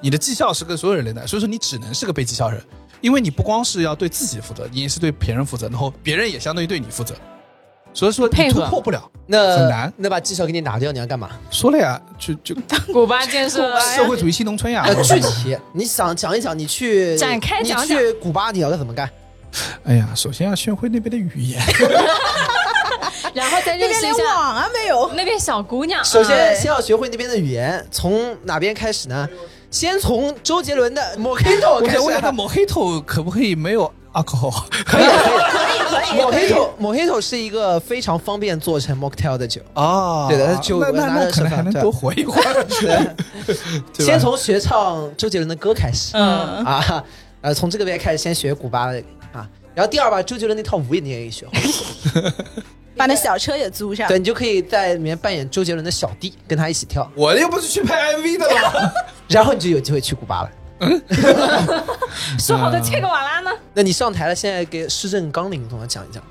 [0.00, 2.62] 你的绩效是跟所有人连带，所以说你只能是个被绩效人，
[3.00, 7.14] 因为你不光是要对自己负责，你也是对别人负责，然后别人也相当于对你负责，
[7.92, 9.10] 所以说你突破不了。
[9.26, 11.30] 那很难那把绩效给你拿掉，你要干嘛？
[11.52, 12.56] 说了呀，就就
[12.92, 14.82] 古巴建设，社会主义新农村呀。
[14.86, 19.08] 呃，具体你想讲一讲，你去展开讲讲你去古巴你要怎么干？
[19.84, 21.62] 哎呀，首先要学会那边的语言。
[23.34, 26.04] 然后再那边连认识一下网啊没有，那边小姑娘。
[26.04, 29.28] 首先哎先要学会那边的语言，从哪边开始呢？
[29.70, 34.64] 先从周杰伦的《Mojito》开始我想问一下，抹黑头可不可以没有 alcohol？
[34.84, 36.52] 可以可以。
[36.52, 39.60] Mojito Mojito 是一个非常方便做成 mocktail 的酒。
[39.74, 42.66] 哦对的酒那那可能还能多活一会儿。
[43.96, 46.16] 先从学唱周杰伦的歌开始。
[46.16, 47.04] 嗯，啊，
[47.42, 49.00] 呃，从这个边开始先学古巴的
[49.32, 52.32] 啊，然后第二把周杰伦那套舞也你也可以学会，
[53.00, 54.06] 把那小车也租上。
[54.06, 58.92] 对你就可以在里面扮演周杰伦的小弟，跟他一起跳，我又不是去拍 MV 的了。
[59.28, 60.50] 然后你就有机会去古巴了。
[62.38, 63.50] 说好的切格瓦拉呢？
[63.72, 66.22] 那你上台了，现在给施政纲领，跟我讲一讲。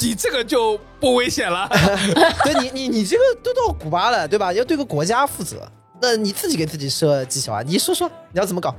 [0.00, 1.68] 你这个就不危险了。
[2.44, 4.52] 对你，你你这个都到古巴了，对吧？
[4.52, 5.66] 要对个国家负责，
[6.02, 7.62] 那你自己给自己设绩效啊？
[7.66, 8.74] 你说说你要怎么搞？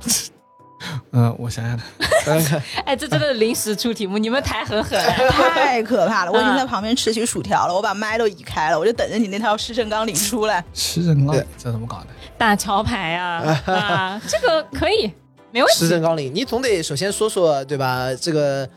[1.12, 1.78] 嗯，我想想
[2.24, 5.12] 看， 哎，这真的临时出题目，你们太狠狠了。
[5.52, 6.32] 太可怕了！
[6.32, 10.64] 我已经嗯在旁边吃起薯条了，我把麦都移开了，我就等着你那套施政纲领出来。
[10.72, 12.06] 施政纲领，这怎么搞的？
[12.38, 15.12] 打桥牌啊啊，这个可以。
[15.50, 15.78] 没问题。
[15.80, 18.08] 施政纲领，你总得首先说说对吧？
[18.20, 18.68] 这个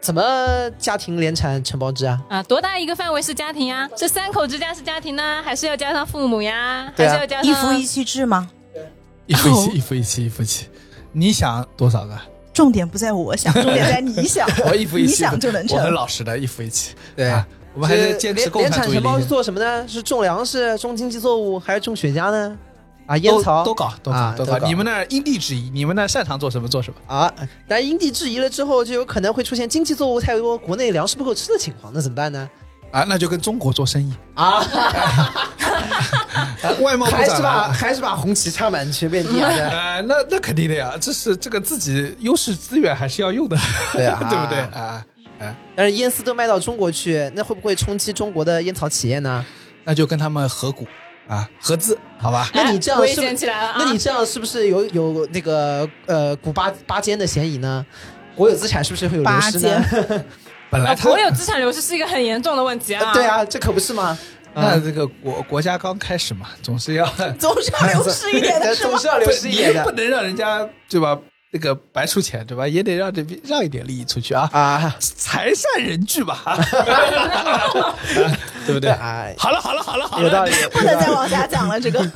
[0.00, 0.22] 怎么
[0.78, 2.20] 家庭联产承包制啊？
[2.28, 3.88] 啊，多大一个范围是家庭呀？
[3.96, 6.86] 是三口之家是家庭呢，还是要加上父母呀？
[6.86, 8.48] 啊还是要加上一夫一妻制吗？
[9.26, 10.66] 一夫一妻，一夫一妻，一夫一妻。
[11.12, 12.18] 你想多少个？
[12.52, 14.46] 重点不在我想， 重点在你想。
[14.66, 16.94] 我一夫一妻你妻，想就能成我很老实的，一夫一妻。
[17.16, 19.24] 对啊，我们还是坚持联共产主义联产承包是。
[19.24, 19.86] 做什么呢？
[19.88, 22.56] 是种粮食、种经济作物，还是种雪茄呢？
[23.06, 24.52] 啊，烟草都搞，都搞，都搞。
[24.52, 27.14] 啊都搞你们那儿因地制宜，你们那儿擅长做什么做什么。
[27.14, 27.32] 啊，
[27.66, 32.48] 但因地制宜了之后，就有可能会出现经济作物太多，国内粮食不够吃的情况，那怎么办呢？
[32.92, 34.62] 啊，那就跟中国做生意啊，
[36.62, 37.68] 啊外贸还是把。
[37.72, 40.00] 还是把红旗插满全遍地啊！
[40.02, 43.56] 那那肯定的呀，这是这个自己优势资源还是要用的，
[43.92, 45.04] 对啊 对不对啊？
[45.74, 49.44] 但是烟丝都卖到中国去，那会不会冲击中国的烟草企业呢？
[49.84, 50.86] 那就跟他们合股
[51.26, 52.48] 啊，合资，好吧？
[52.54, 53.26] 那你这样危是不是？
[53.26, 53.74] 险起来了啊！
[53.78, 57.84] 那你这样是不是有有那个呃股八八奸的嫌疑呢？
[58.36, 59.84] 国有资产是不是会有流失呢？
[60.72, 63.12] 啊，本来他国有资产流失是一个很严重的问题啊！
[63.12, 64.18] 对，啊，这可不是吗？
[64.54, 67.06] 那这个国国家刚开始嘛，总是要
[67.38, 68.98] 总是要流失一点的是吗 总？
[68.98, 71.18] 是要流失一点的不能让人家对吧？
[71.54, 72.66] 那个白出钱对吧？
[72.66, 74.96] 也得让这边让一点利益出去啊，啊！
[74.98, 76.42] 财散人聚吧，
[78.66, 78.90] 对不对？
[78.90, 82.10] 哎，好了好了好了好了，有道理，不能再往下讲了，这个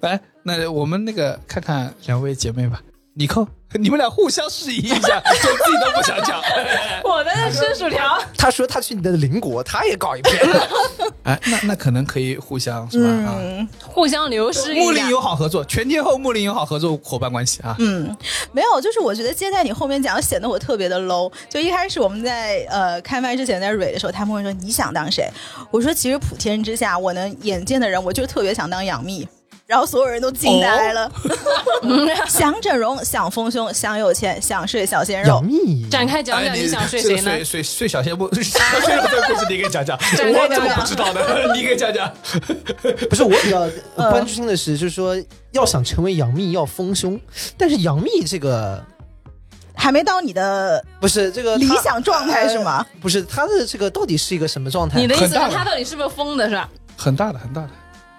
[0.00, 2.80] 来，那我们那个看看两位姐妹吧，
[3.14, 3.46] 你扣，
[3.80, 6.40] 你们俩互相示意一下，就自己都不想讲。
[7.02, 10.34] 我在那吃薯条， 他说他去你的邻国，他也搞一篇。
[11.24, 13.10] 哎，那那可能可以互相是吧？
[13.10, 15.08] 啊，嗯互相流失一睦邻。
[15.08, 17.74] 友好合作，全天候睦邻友好合作伙伴关系啊。
[17.78, 18.16] 嗯，
[18.52, 21.30] 没有，就是我觉得接在你后面讲，显得我特别的 low。
[21.48, 25.28] 就一开始我们在呃开麦之前在蕊的时候，他们会说你想当谁？
[25.70, 29.26] 我说其实普天之下，我能眼见的人，我就特别想当杨幂。
[29.66, 31.10] 然后所有人都惊呆了，
[32.28, 35.44] 想整容，想丰胸，想有钱，想睡小鲜肉杨。
[35.46, 37.30] 幂展开讲讲哎你想睡谁呢？
[37.30, 38.28] 睡睡睡小鲜不？
[38.42, 41.54] 小仙这个故事你给讲讲， 展开我怎么讲讲不知道的？
[41.56, 42.12] 你给讲讲。
[43.08, 43.66] 不是我比较
[44.10, 45.16] 关注心的是，就是说
[45.52, 47.18] 要想成为杨幂要丰胸，
[47.56, 48.84] 但是杨幂这个
[49.74, 52.84] 还没到你的不是这个理想状态是吗？
[53.00, 55.00] 不是她的这个到底是一个什么状态？
[55.00, 56.68] 你的意思是很大的他到底是不是疯的，是吧？
[56.96, 57.70] 很大的，很大的，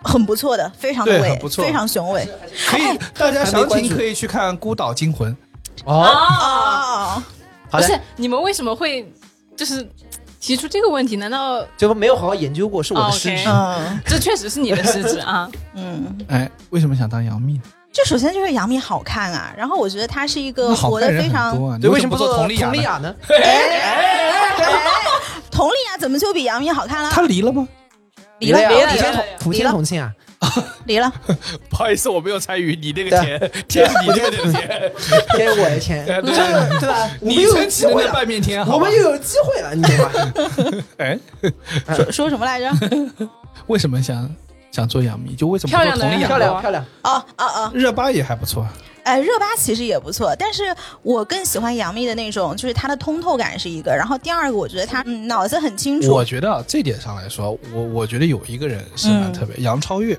[0.05, 2.27] 很不错的，非常的伟不，错非常雄伟。
[2.67, 5.31] 可以，大家详情可以去看《孤岛惊魂》。
[5.83, 7.23] 哦，哦，
[7.69, 9.11] 好的不是，你们为什么会
[9.55, 9.87] 就是
[10.39, 11.15] 提出这个问题？
[11.17, 13.43] 难道就没有好好研究过，是我的失职。
[13.47, 15.49] 嗯这确实是你的失职啊？
[15.75, 17.63] 嗯，哎，为什么想当杨幂呢？
[17.91, 22.67] 就首先就是杨幂好看啊，然后我觉得她是一个活得看人很非常对，为什么做佟丽娅？
[22.67, 23.15] 佟丽娅呢？
[25.49, 27.09] 佟丽娅怎么就比杨幂好看了？
[27.09, 27.67] 她离了吗？
[28.45, 30.11] 离了，呀，离了普天离了同普天同庆啊！
[30.85, 31.11] 离了。
[31.69, 34.91] 不好意思，我没有参与你那个钱天，你这个钱天，
[35.35, 37.09] 天，我的天， 哎对吧？
[37.21, 40.83] 我们你又有撑起了那机会了，半边天，我们又有机会了，你懂吗？
[40.97, 41.17] 哎，
[41.95, 42.71] 说说什么来着？
[43.67, 44.29] 为什么想
[44.71, 45.35] 想做杨幂？
[45.35, 46.27] 就为什么不漂亮的人做佟丽娅？
[46.27, 48.67] 漂亮漂亮，啊啊啊，热巴也还不错。
[49.05, 50.63] 哎，热巴其实也不错，但是
[51.03, 56.25] 我更喜欢杨幂的那种，就是她的通透感是一个，然后第二个我觉得她嗯脑子很清楚我。
[56.25, 60.17] 觉得啊，这点上来说，我我觉得有一个人是蛮特别，杨超越。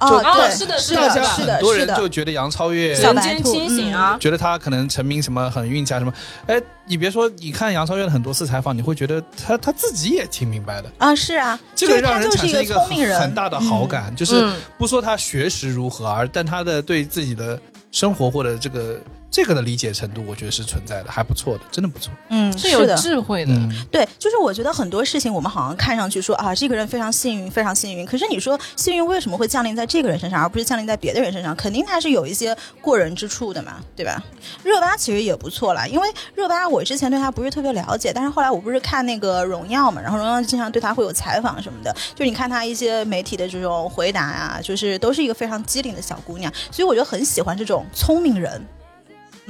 [0.00, 4.16] 哦，哦对，是的是的，是的很多人就觉得杨超越小间兔清醒啊！
[4.18, 6.12] 觉得他可能成名什么很运气啊什么，
[6.46, 17.60] 哎，你别说，你看杨超越的很多次采访，你会觉得他他自己也挺明白的，啊，是啊，这个就是她让人就是一个产生一个聪明人，很大的好感，就是嗯不说他学识如何，而但他的对自己的
[17.90, 22.12] 生活或者这个这个的理解程度，我觉得是存在的，还不错的，真的不错。
[22.30, 22.96] 嗯，是有的。
[22.96, 23.52] 智慧的。
[23.52, 28.04] 嗯，对，就是我觉得很多事情我们好像看上去说啊，这个人非常幸运，非常幸运。
[28.04, 31.54] 可是你说幸运为什么会降临在这个人身上，而不是降临在别的人身上？
[31.54, 34.20] 肯定他是有一些过人之处的嘛，对吧？
[34.64, 48.60] 热巴其实也不错啦，因为热巴我之前对她不是特别了解，但是后来我不是看那个《荣耀》嘛，然后《荣耀》经常对她会有采访什么的，就你看她一些媒体的这种回答啊，就是都是一个非常机灵的小姑娘，所以我就很喜欢这种聪明人。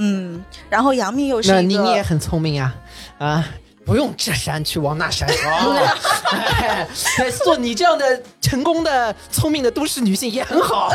[0.02, 2.74] 嗯，然后杨幂又是，那你你也很聪明呀，
[3.18, 3.44] 啊。
[3.82, 5.26] 不用这山去往那山
[7.42, 10.92] 做你这样的成功的、聪明的都市女性也很好。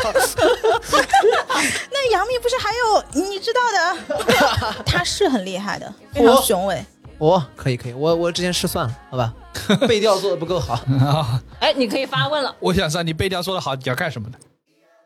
[1.92, 6.82] 那杨幂不是还有你知道的， 她是很厉害的，非常雄伟。
[7.18, 9.34] 哦，可以可以，我我之前失算了，好吧，
[9.86, 12.54] 背调做的不够好，啊，哎，你可以发问了。
[12.60, 14.38] 我想知道你背调做的好，你要干什么呢？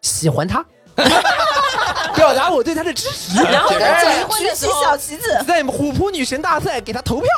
[0.02, 0.64] 喜欢她，
[2.14, 3.36] 表达我对他的支持。
[3.44, 5.22] 然后在结哎婚举起的时候小旗子。
[5.46, 7.28] 在虎扑女神大赛给他投票。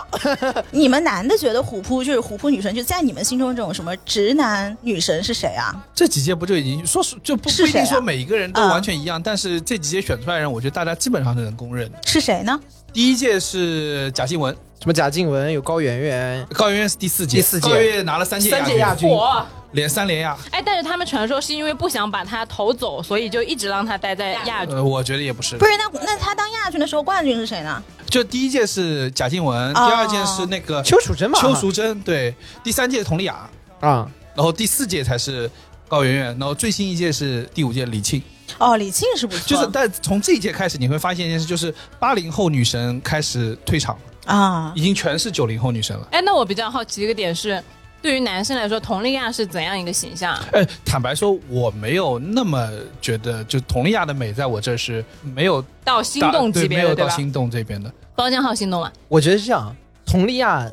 [0.72, 5.74] 你们男的觉得虎扑就是虎扑女神，就在你们心中这种什么直男女神是谁啊？
[5.94, 11.98] 这几届不就已经说是就不不一定说每一个人都嗯完全一样，但是这几届选出来的人，我觉得大家基本上是能公认的。
[12.06, 12.58] 是谁呢？
[12.92, 19.46] 第一届是贾静雯，什么贾静雯，有高圆圆，高圆圆是第四届，第四届高圆圆拿了三届三届亚军火。
[19.72, 20.36] 连三连亚。
[20.50, 24.74] 哎，但是他们传说是因为不想把他投走，所以就一直让他待在亚军。
[24.74, 27.82] 呃，我觉得也不是不，是，那那他当亚军的时候，冠军是谁呢？
[28.06, 31.38] 就第一届是贾静雯，第哦二届是那个邱淑贞嘛？
[31.40, 33.48] 邱淑贞，对，第三届佟丽娅，
[33.80, 35.50] 啊，然后第四届才是
[35.88, 38.20] 高圆圆，然后最新一届是第五届李沁。
[38.58, 46.06] 哦，李沁是不错，就是，但从这一届开始，你会发现一件事，就是八零后女神开始退场，啊，已经全是九零后女神了。
[46.10, 47.62] 哎，那我比较好奇一个点是，
[48.02, 50.36] 对于男生来说，佟丽娅是怎样一个形象？
[50.52, 52.68] 哎，坦白说，我没有那么
[53.00, 57.90] 觉得，就佟丽娅的美在我这是没有到心动级别的，没有到心动这边的。
[58.16, 58.90] 包浆号心动吗？
[59.06, 59.74] 我觉得是这样。
[60.04, 60.68] 佟丽娅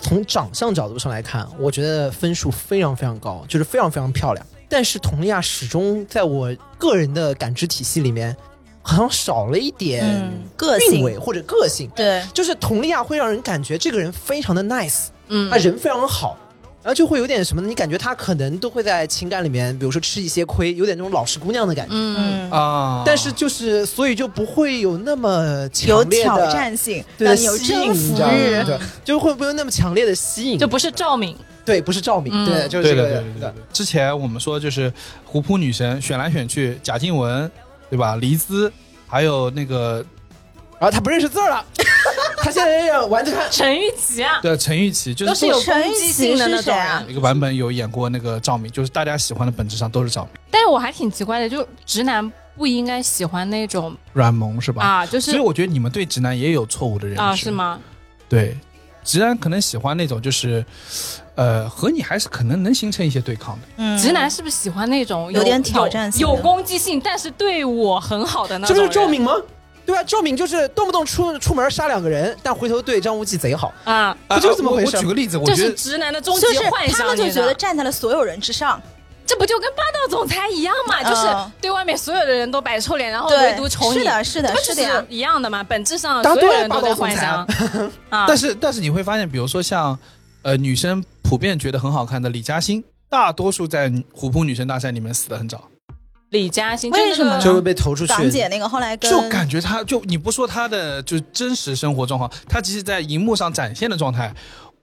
[0.00, 4.44] 从长相角度上来看，我觉得分数非常非常高，就是非常非常漂亮。
[4.68, 8.36] 但是佟丽娅始终在我个人的感知体系里面，
[8.82, 11.88] 好像少了一点嗯个性或者个性。
[11.94, 16.36] 对，就是佟丽娅会让人感觉这个人非常的 nice，嗯他，人非常好，
[16.82, 17.68] 然后就会有点什么呢？
[17.68, 21.94] 你感觉他可能都会在情感里面，比如说吃一些亏，有点那种老实姑娘的感觉。
[21.94, 28.14] 嗯，嗯，啊，但是就是，所以就不会有那么有强烈的挑战性，对有，征服？
[28.14, 28.64] 欲。
[28.64, 30.58] 对，就会不会那么强烈的吸引？
[30.58, 33.52] 就不是赵敏，对，不是赵敏，嗯对，就是这个的对对对对。
[33.72, 34.92] 之前我们说就是
[35.24, 37.48] 虎扑女神选来选去，贾静雯，
[37.88, 38.16] 对吧？
[38.16, 38.72] 黎姿，
[39.06, 40.04] 还有那个
[40.82, 41.64] 然后他不认识字儿了，
[42.42, 43.38] 他现在要玩这个。
[43.52, 47.10] 陈钰琪啊，对陈钰琪，就都是有陈攻击性的那种啊人。
[47.12, 54.82] 一个版本有演过那个赵敏，就是大家喜欢的本质上都是赵敏，但是我还挺奇怪的，就直男不应该喜欢那种软萌是吧？
[54.82, 57.48] 啊，就是所以我觉得你们对直男也有错误的认识啊，是？
[57.52, 57.78] 吗？
[58.28, 58.56] 对，
[59.04, 60.66] 直男可能喜欢那种就是，
[61.36, 63.68] 呃，和你还是可能能形成一些对抗的。
[63.76, 68.82] 嗯直男是不是喜欢那种有点挑战性有有攻击性，但是对我很好的那种这？
[68.82, 69.32] 不是赵敏吗？
[69.84, 73.72] 对啊，赵敏就是动不动出出门杀两个人，但回头对张无忌贼好。
[73.84, 78.80] 啊，不就是这么回事我我举个例子，我这觉得是直男的终就是极幻想，他们就你知道觉得站在了所有人之上，
[79.26, 80.96] 这不就跟霸道总裁一样嘛？
[81.02, 83.98] 嗯就是对外面所有的人都摆臭脸，然后对唯独宠你。
[83.98, 85.64] 是的是的这不就是的呀一样的嘛？
[85.64, 87.90] 本质上答所有人都在道总裁幻想。
[88.28, 89.98] 但是但是你会发现，比如说像
[90.42, 95.64] 呃女生普遍觉得很好看的李嘉欣，大多数在虎扑女神大赛里面死的很早，
[96.32, 98.12] 李嘉欣为什么呢就会被投出去。
[98.12, 104.34] 港姐那个后来跟就感觉她就你不说她的就真实生活状况，她其实在荧幕上展现的状态。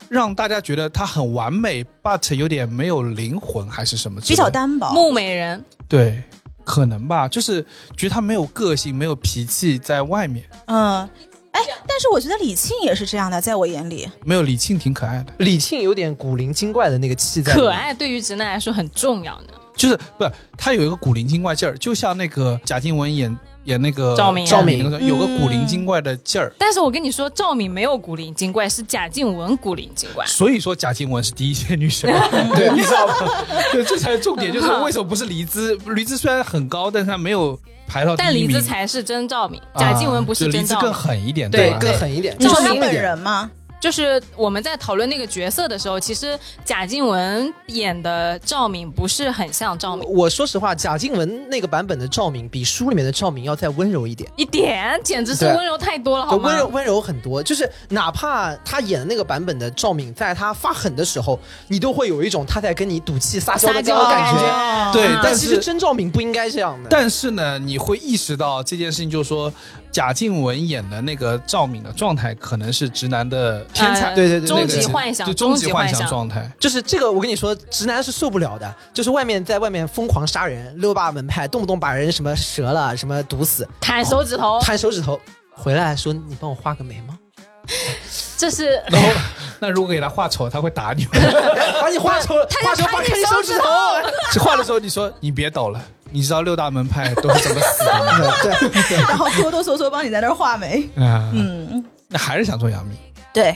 [0.08, 4.34] 让大家觉得她很完美，but 有点没有灵魂，还是什么比？
[4.34, 6.24] 较单薄，木美人，对，
[6.64, 7.62] 可能吧，就是
[7.98, 11.02] 觉得他没有个性，没有脾气，在外面嗯，
[11.52, 17.54] 哎，但是我觉得李沁也是这样的，在我眼里，没有李沁挺可爱的，李沁有点古灵精怪的那个气在。
[17.54, 17.70] 可。
[17.70, 19.54] 爱对于直男来说很重要的。
[19.80, 26.52] 就是不是她有一个古灵精怪劲儿，就像那个贾静雯演演那个赵敏赵敏赵敏那个有个古灵精怪的劲儿。
[26.58, 30.26] 但是我跟你说，赵敏没有古灵精怪，是贾静雯古灵精怪。
[30.26, 32.12] 所以说贾静雯是第一线女神，
[32.56, 33.14] 对，你知道吗？
[33.72, 35.78] 对，这才是重点，就是为什么不是黎姿？
[35.96, 38.58] 黎姿虽然很高，但是她没有排到第但黎一名。
[38.58, 40.94] 姿才是真赵敏，啊贾静雯不是就黎姿更真赵敏。
[40.94, 41.78] 狠一点，对吧？
[41.80, 42.94] 更狠一点，你说他本。
[42.94, 43.50] 人吗？
[43.80, 54.30] 就是我们在讨论那个角色的时候，其实贾静雯演的赵敏不是很像赵敏，我说实话，贾静雯那个版本的赵敏比书里面的赵敏要再温柔一点。
[54.36, 56.50] 一点简直是温柔太多了，好吗？
[56.50, 64.40] 温柔温柔很多，就是哪怕她演的那个版本的赵敏，在她发狠的时候，你都会有一种她在跟你赌气撒娇的感觉。
[64.40, 66.90] 觉对嗯但其实真赵敏不应该这样的。
[66.90, 69.52] 但是呢，你会意识到这件事情，就是说
[69.92, 76.08] 贾静雯演的那个赵敏的状态，可能是直男的天才，呃对对对终极幻想，就终极幻想。
[76.08, 76.50] 状态。
[76.60, 78.74] 就是这个，我跟你说，直男是受不了的。
[78.94, 85.20] 就是外面在外面疯狂杀人，六大门派，动不动把人什么折了，什么毒死，砍手指头，砍手指头，
[85.52, 87.14] 回来说你帮我画个眉毛，
[88.38, 89.10] 这是 然后，
[89.60, 91.12] 那如果给他画丑，他会打你吗？
[91.82, 93.66] 把你画丑，画丑把砍你手指头。
[94.44, 95.82] 画的时候，你说你别抖了，
[96.14, 98.34] 你知道六大门派都是怎么死的吗？
[98.44, 102.92] 对，然后哆哆嗦嗦帮你在那儿画眉，啊，嗯，那还是想做杨幂。
[103.34, 103.56] 对。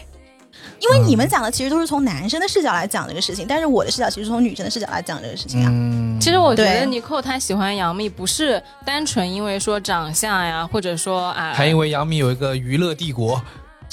[0.80, 5.70] 因为你们讲的其实都是从男生的视角来讲这个事情，但是我的视角其实从女生的视角来讲这个事情啊。
[5.72, 13.44] 嗯，其实我觉得对尼寇他喜欢杨幂，不是单纯因为说长相呀，或者说啊，还因为杨幂有一个娱乐帝国，是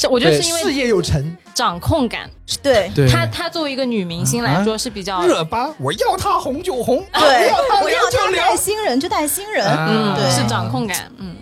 [0.08, 2.30] 我觉得是因为事业有成，掌控感，
[2.62, 2.90] 对。
[2.94, 8.56] 对，她她作为一个女明星来说是比较热巴，我要她红就红，对，要她我要他聊就聊带。
[8.56, 10.30] 新人就带新人，啊嗯对。
[10.30, 11.34] 是掌控感，嗯，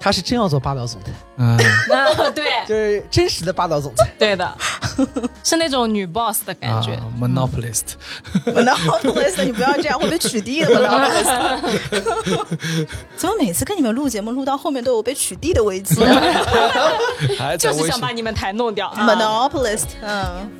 [0.00, 4.08] 他是真要做霸道总裁，嗯，啊 对就是真实的霸道总裁。
[4.18, 4.50] 对的，
[5.44, 6.94] 是那种女 boss 的感觉。
[6.94, 12.00] 啊，monopolist，monopolist，你不要这样，会被取缔的 monopolist。
[13.16, 15.94] 怎么每次跟你们录节目录到后面都有被取缔的危机
[17.58, 18.88] 就是想把你们台弄掉。
[18.88, 20.50] 啊？monopolist，嗯，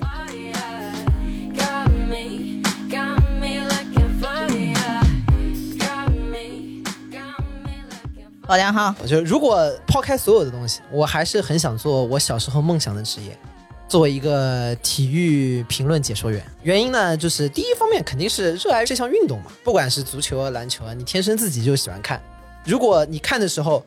[8.50, 13.38] 老梁哈，我觉得如果抛开所有的东西，我还是很想做我小时候梦想的职业，
[13.86, 16.44] 作为一个体育评论解说员。
[16.64, 22.20] 原因呢，就是第一方面肯定是热爱这项运动嘛，不管是足球啊、篮球啊，你天生自己就喜欢看。
[22.64, 23.86] 如果你看的时候，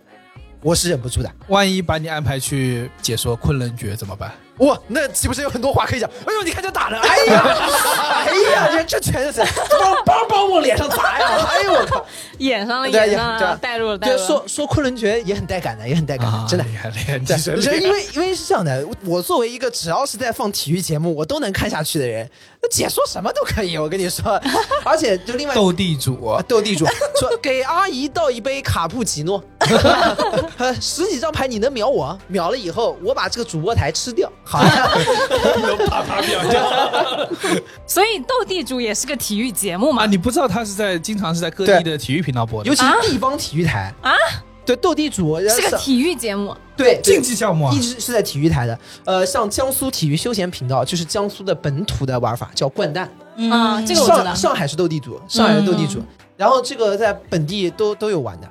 [0.61, 1.29] 我是忍不住的。
[1.49, 4.31] 万一把你安排去解说昆仑决怎么办？
[4.59, 6.09] 哇，那岂不是有很多话可以讲？
[6.25, 7.43] 哎呦，你看这打的， 哎呀，
[8.25, 9.45] 哎呀，这 这全是梆
[10.05, 11.47] 梆梆往脸上砸呀！
[11.49, 12.05] 哎呦我靠！
[12.37, 14.27] 演上了，对演上了，带入了，带对，入了。
[14.27, 16.65] 说说昆仑决也很带感的，也很带感的，真的。
[17.79, 22.29] 因为因为是这样的，我作为一个只要是在放体育节目，我都能看下去的人，
[22.61, 24.39] 那解说什么都可以，我跟你说。
[24.83, 26.85] 而且就另外斗地主啊，斗地主
[27.19, 29.43] 说给阿姨倒一杯卡布奇诺，
[30.57, 32.17] 呃十几张牌你能秒我？
[32.27, 34.31] 秒了以后我把这个主播台吃掉。
[34.43, 37.29] 好啪啪秒掉
[37.87, 40.05] 所以斗地主也是个体育节目嘛啊！。
[40.05, 44.11] 你不知道他是在经常是在各地的体育频道播的尤，其是地方体育台啊，
[44.65, 48.77] 对斗地主是个体育节目，对竞技项目啊一直是在体育台的。
[49.05, 53.09] 呃，像江苏体育休闲频道，就是江苏的本土的玩法，叫掼蛋。
[53.49, 54.35] 啊，这个我知道上。
[54.35, 56.03] 上海是斗地主，上海是斗地主，
[56.37, 58.47] 然后这个在本地都都有玩的，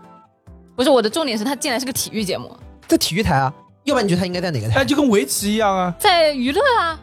[0.75, 2.51] 不是我的重点是它竟然是个体育节目，
[2.89, 3.53] 在体育台啊。
[3.85, 4.85] 要不然你觉得他应该在哪个哎，台？
[4.85, 6.99] 就跟围棋一样啊，在娱乐啊，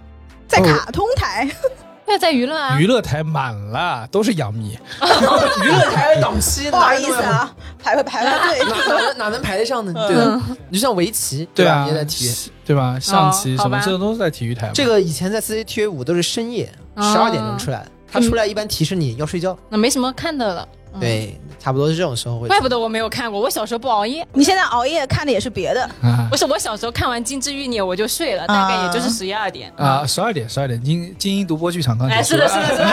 [0.48, 1.50] 在卡通台，
[2.06, 2.88] 对，在娱乐啊娱。
[2.88, 4.78] 乐台满了，都是杨幂。
[5.64, 7.54] 娱乐台的档期，不好意思啊，
[7.84, 8.60] 排排排排队。
[8.68, 9.94] 哪，哪哪能哪能排得上呢？
[10.08, 10.42] 对吧？
[10.70, 12.98] 你就像围棋，对啊也在体育。，对吧？
[13.00, 14.72] 象棋什么这都是在体育台。
[14.74, 19.58] 这个以前在 CCTV 五都是深夜哦十二点钟出来的，他出来一般提示你要睡觉。
[19.70, 20.68] 那没什么看的了。
[20.94, 22.48] 嗯，对，差不多是这种时候会。
[22.48, 24.26] 怪不得我没有看过，我小时候不熬夜。
[24.34, 29.72] 你现在熬夜看的也是别的，啊不是我小时候看完《金枝欲孽》我就睡了，大概也就是十一二点。
[29.78, 32.36] 啊，十二点十二点，精精英独播剧场刚哎，结束。
[32.36, 32.90] 是的，是的，是的。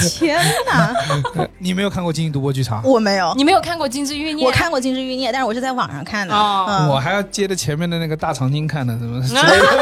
[0.18, 0.94] 天哪，
[1.58, 2.82] 你没有看过精英独播剧场？
[2.84, 4.42] 我没有，你没有看过《金枝欲孽》？
[4.46, 6.34] 我看过《金枝欲孽》，但是我是在网上看的。
[6.34, 9.22] 哦嗯我还要接着前面的那个大长今看的，怎么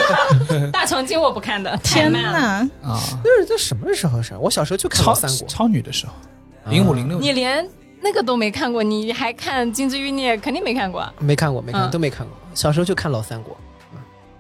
[0.73, 2.11] 大长今我不看的，天。
[2.11, 2.99] 哪，啊？
[3.23, 4.39] 这是这什么时候事儿？
[4.41, 5.47] 我小时候就看过三国。
[5.47, 6.13] 超女的时候，
[6.71, 7.69] 零五零六你连
[8.01, 10.37] 那个都没看过，你还看《金枝欲孽》？
[10.41, 11.13] 肯定没看过啊。
[11.19, 12.37] 没看过，没看过，嗯都没看过。
[12.55, 13.57] 小时候就看老三国，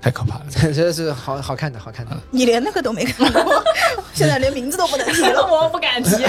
[0.00, 0.44] 太可怕了。
[0.72, 2.16] 这是好好看的，好看的。
[2.30, 3.64] 你连那个都没看过，
[4.14, 5.46] 现在连名字都不能提了。
[5.46, 6.24] 我不敢提。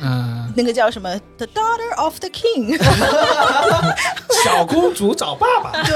[0.00, 2.76] 嗯，那个叫什么？The Daughter of the King。
[4.44, 5.72] 小公主找爸爸。
[5.82, 5.94] 对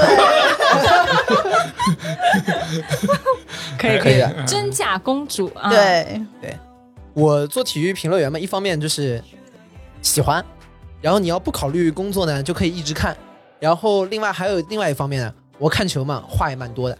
[3.77, 6.57] 可以可以的真假公主啊。，对对，
[7.19, 9.21] 我做体育评论员嘛，一方面就是
[10.01, 10.43] 喜欢，
[11.01, 13.15] 然后你要不考虑工作呢，就可以一直看。
[13.59, 16.97] 然后另外还有另外一方面呢，我看球嘛，话也蛮多的。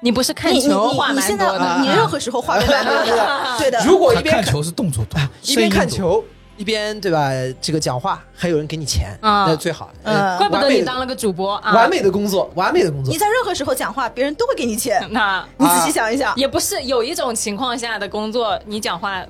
[0.00, 3.84] 你不是看球话你你现在蛮多的，你任何时候话都蛮多的，对的。
[3.84, 6.24] 如果一边看球是动作多，一边看球
[6.56, 7.30] 一边对吧，
[7.60, 9.90] 这个讲话还有人给你钱，啊那最好。
[10.04, 11.72] 嗯呃怪不得你当了个主播啊。
[11.72, 13.18] 完美的工作，完美的工作你。
[13.18, 15.04] 在任何时候讲话，别人都会给你钱。
[15.10, 19.20] 那你仔细想一想，也不是有一种情况下的工作，你讲话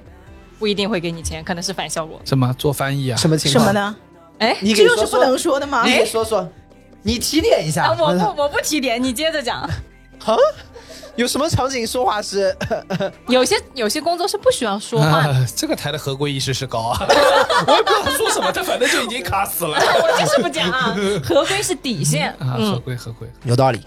[0.59, 2.21] 不一定会给你钱，可能是反效果。
[2.25, 3.17] 什么做翻译啊？
[3.17, 3.65] 什么情况？
[3.65, 3.81] 什么？
[3.81, 3.97] 呢？
[4.39, 5.85] 哎，你这又是不能说，的吗？
[5.87, 6.49] 你给说说，
[7.03, 7.97] 你提点一下啊，。
[7.99, 9.61] 我不我不提点，你接着讲。
[9.61, 9.71] 啊，
[11.17, 12.57] 有什么场景说话是？
[13.29, 16.99] 有些有些工作是不需要说话的，啊，这个台的合规意识是高啊！
[17.67, 20.97] 我也不知道说什么，他反正就已经卡死了 我就是不讲啊。
[21.25, 22.55] 合规是底线，啊！
[22.55, 23.81] 合嗯，规合规，有道理。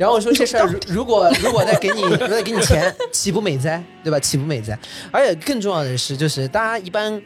[0.00, 3.84] 然后我说这事儿，如如果如果再给你，如果再给你钱， 岂不美哉？
[4.02, 4.18] 对吧？
[4.18, 4.78] 岂不美哉？
[5.10, 7.20] 而且更重要的是，就是大家一般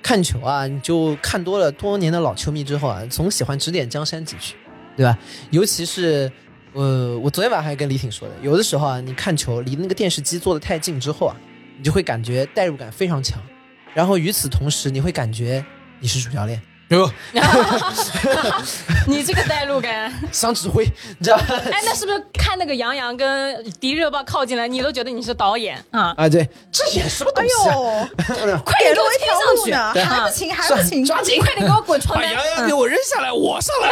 [0.00, 4.54] 看球啊，你就看多了多年的老球迷之后啊，总喜欢指点江山几句，
[4.96, 5.18] 对吧？
[5.50, 6.30] 尤其是。
[6.76, 11.36] 呃，我昨天晚上还跟李挺说的，有的时候啊，你看球离那个电视机坐得太近之后啊，
[11.78, 13.40] 你就会感觉代入感非常强，
[13.94, 15.64] 然后与此同时，你会感觉
[16.00, 17.10] 你是主教练，哟，
[19.06, 20.84] 你这个带路感，想指挥，
[21.18, 21.44] 你知道吧？
[21.72, 26.14] 哎，那是不是看那个杨洋跟迪丽热巴靠近来，你都觉得你是导演啊？
[26.16, 27.74] 啊，对，这演什么东哎西啊？
[28.46, 32.34] 呦，快点给我给了我一条路呢，贴上去，啊还不行，还不行，抓紧，快点给我滚床单！
[32.34, 33.88] 把洋洋给我扔下来，我上来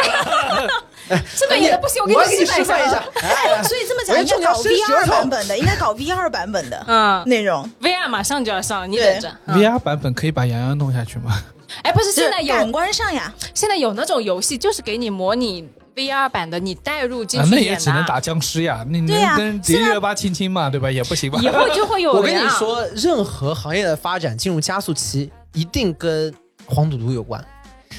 [0.63, 0.69] 了。
[1.35, 3.03] 这个演的不行，我给你示范一下。
[3.21, 7.69] 哎，所以这么讲，应该搞 VR 版本的，应该搞 VR 版本的嗯内容。
[7.81, 9.29] ，VR 马上就要上了，你等着。
[9.47, 11.43] 嗯 VR 版本可以把杨洋弄下去吗？
[11.81, 17.75] 哎，不是，现在有就是感官上呀，现在有那种游戏，就是给你模拟 VR 版的，你带入进啊，那也。
[17.75, 20.89] 只能打僵尸呀，你能跟迪丽热巴亲亲嘛，对吧？
[20.91, 21.39] 也不行吧？
[21.41, 26.33] 以后就会有我跟你说，任何行业的发展进入加速期，一定跟
[26.65, 27.43] 黄赌毒有关。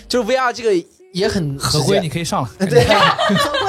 [0.08, 2.84] 就是 VR 这个也很合规你可以上了，接 对。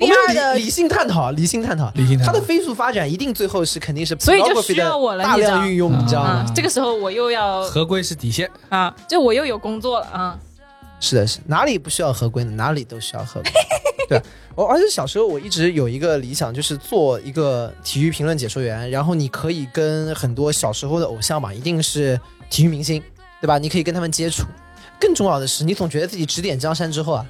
[0.00, 6.28] 我们 VR 的理理性探讨，理性探讨，理性探讨它的飞速发展一定最后是肯定是所以就需要我了大量运用，你知道吗？
[6.28, 8.48] 啊，这个时候我又要合规是底线。
[8.68, 10.38] 啊，就我又有工作了啊。
[11.00, 12.52] 是的，是哪里不需要合规呢？
[12.52, 13.50] 哪里都需要合规。
[14.08, 14.20] 对，
[14.54, 22.18] 我而且小时候我一直有一个理想，就是做一个体育评论解说员，然后你可以跟很多小时候的偶像嘛，一定是
[22.48, 23.02] 体育明星，
[23.40, 23.58] 对吧？
[23.58, 24.44] 你可以跟他们接触。
[25.00, 27.26] 更重要的是，你总觉得自己指点江山之后啊，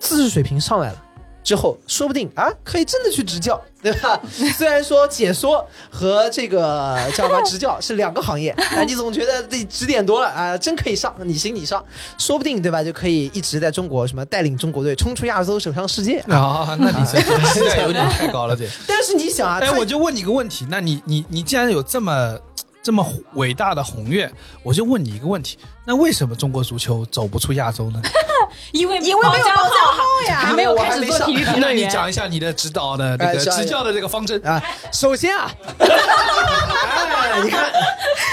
[0.00, 1.04] 知识水平上来了。
[1.42, 4.20] 之后，说不定啊，可以真的去执教， 对吧？
[4.56, 11.82] 虽然说解说和这个叫什么执教是两个行业，啊， 你总觉得自己指点多了啊，真可以上，你行你上，
[12.18, 12.84] 说不定对吧？
[12.84, 16.18] 就可以一直在中国什么带领中国队冲出亚洲，走上世界。
[16.28, 18.66] 啊，那你这期待有点太高了，这。
[18.86, 22.38] 但是你想啊，哎，他我就问你个问题，那你你你既然有这么
[22.82, 24.30] 这么伟大的宏愿，
[24.62, 28.00] 我就问你一个问题，那为什么中国足球走不出亚洲呢？
[28.72, 30.40] 因为因为没有家保驾号呀。
[30.40, 31.86] 还没有开始做体育评那你。
[31.88, 34.40] 讲一下你的指导的这个执教的这个方针。
[34.44, 34.60] 啊，
[34.92, 37.70] 首先啊，哎，你看。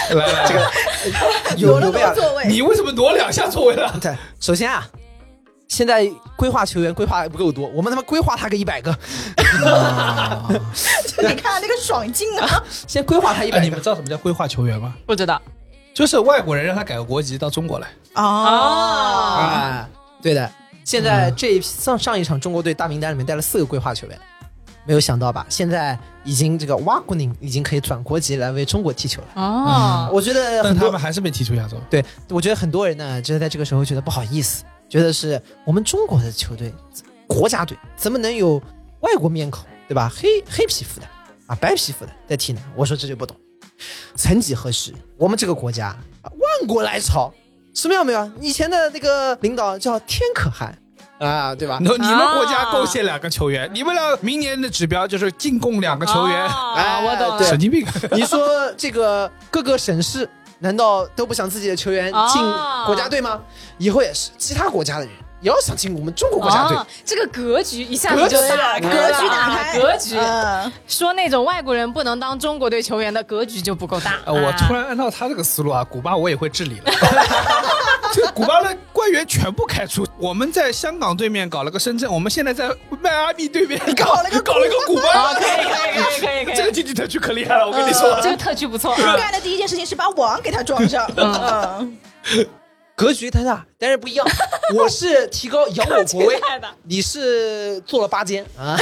[0.10, 0.72] 来来，这个
[1.58, 3.94] 有了座位，你为什么挪两下座位了？
[4.02, 4.88] 对，首先啊，
[5.68, 8.92] 现在规划球员规划还不够多，我们他妈规划他个一百个，
[11.08, 12.64] 就你看那个爽劲啊！
[12.88, 13.80] 先规划他一哎，百个你们。
[13.82, 14.94] 知道什么叫规划球员吗？
[15.06, 15.42] 不知道
[15.94, 17.88] 就是外国人让他改个国籍到中国来。
[18.16, 19.90] 哦，啊，
[20.22, 20.50] 对的，
[20.84, 24.20] 现在这一上上一场中国队大名单里面带了四个规划球员，
[24.86, 25.46] 没有想到吧？
[25.50, 29.28] 现在已经这个瓦古宁已经可以转国籍来为中国踢球了。
[29.36, 31.78] 哦，我觉得但很多他们还是没踢出亚洲。
[31.90, 36.74] 对，我觉得很多人呢，就是在这个时候觉得不好意思，觉得是我们中国的球队
[37.28, 38.62] 国家队怎么能有
[39.02, 40.12] 外国面孔，对吧？
[40.14, 41.08] 黑黑皮肤的
[41.46, 42.62] 啊，白皮肤的在踢呢？
[42.76, 43.36] 我说这就不懂。
[44.16, 45.88] 曾几何时，我们这个国家
[46.22, 47.32] 啊万国来朝，
[47.74, 48.32] 什么样没有？
[48.42, 50.76] 以前的那个领导叫天可汗
[51.20, 51.78] 啊，对吧？
[51.82, 57.38] 那你们国家贡献两个球员，你们俩明年的指标就是进贡两个球员，哦哎我懂了。
[57.38, 57.86] 对神经病。
[58.14, 60.28] 你说这个各个省市
[60.60, 63.40] 难道都不想自己的球员进哦国家队吗？
[63.78, 66.76] 以后也是，其他国家的人也要想进我们中国国家队。
[66.76, 70.18] 哦，这个格局一下子就打格开了，格局打开，格局。
[70.18, 74.16] 嗯，说那种外国人不能当中国队球员的格局就不够大。
[74.26, 76.92] 呃，我突然然按照他这个思路啊，古巴我也会治理了。
[78.18, 80.04] 这 古巴的官员全部开除。
[80.18, 82.68] 我们在香港对面搞了个深圳，我们现在在
[83.00, 85.36] 迈阿密对面搞了个搞了个古巴。
[85.36, 88.20] 可以可以可以可以可以，这个经济特区可厉害了，我跟你说。
[88.22, 89.16] 这个特区不错啊。
[89.16, 91.08] 干的第一件事情是把网给他装上。
[91.16, 91.98] 嗯，
[92.98, 94.26] 格局太大，但是不一样。
[94.74, 96.42] 我是提高扬我国威，
[96.84, 98.76] 你是做了八间啊。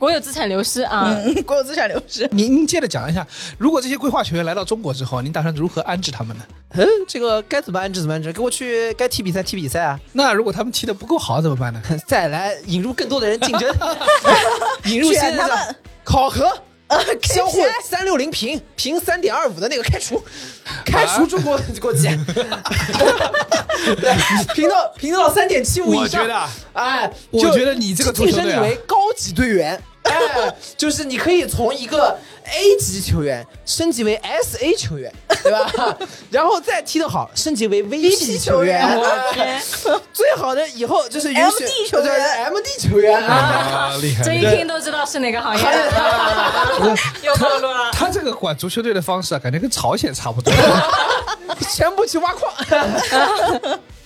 [0.00, 2.26] 国有资产流失啊，嗯， 国有资产流失。
[2.32, 3.24] 您您接着讲一下，
[3.58, 6.44] 如果这些规划球员来到中国之后，您打算如何安置他们呢？
[6.70, 10.00] 嗯，这个该怎么安置怎么安置，给我去该踢比赛踢比赛啊。
[10.14, 11.82] 那如果他们踢得不够好怎么办呢？
[12.08, 13.70] 再来引入更多的人竞争，
[14.86, 16.50] 引入现在的考核。
[17.22, 20.20] 相互 KPI 三六零平平三点二五的那个开除，
[20.84, 22.08] 开除中国国籍，
[24.00, 24.12] 对，
[24.56, 26.22] 平到平到三点七五以上。
[26.22, 29.80] 我觉得啊哎，我就觉得你这个足晋升你为高级队员，
[30.10, 35.96] 哎， 就是你可以从一个 A 级球员升级为 SA 球员，对吧？
[36.30, 38.84] 然后再踢得好，升级为 VP 球员。
[38.98, 39.62] 我天，哎
[40.12, 43.34] 最好的以后就是允许 MD 球员对，MD 球员啊。
[43.34, 44.22] 啊，厉害！
[44.24, 45.64] 这一听都知道是哪个行业，
[47.22, 47.90] 又暴露了。
[47.92, 50.52] 他这个管足球队的方式啊，感觉跟朝鲜差不多。
[51.72, 52.52] 全部去挖矿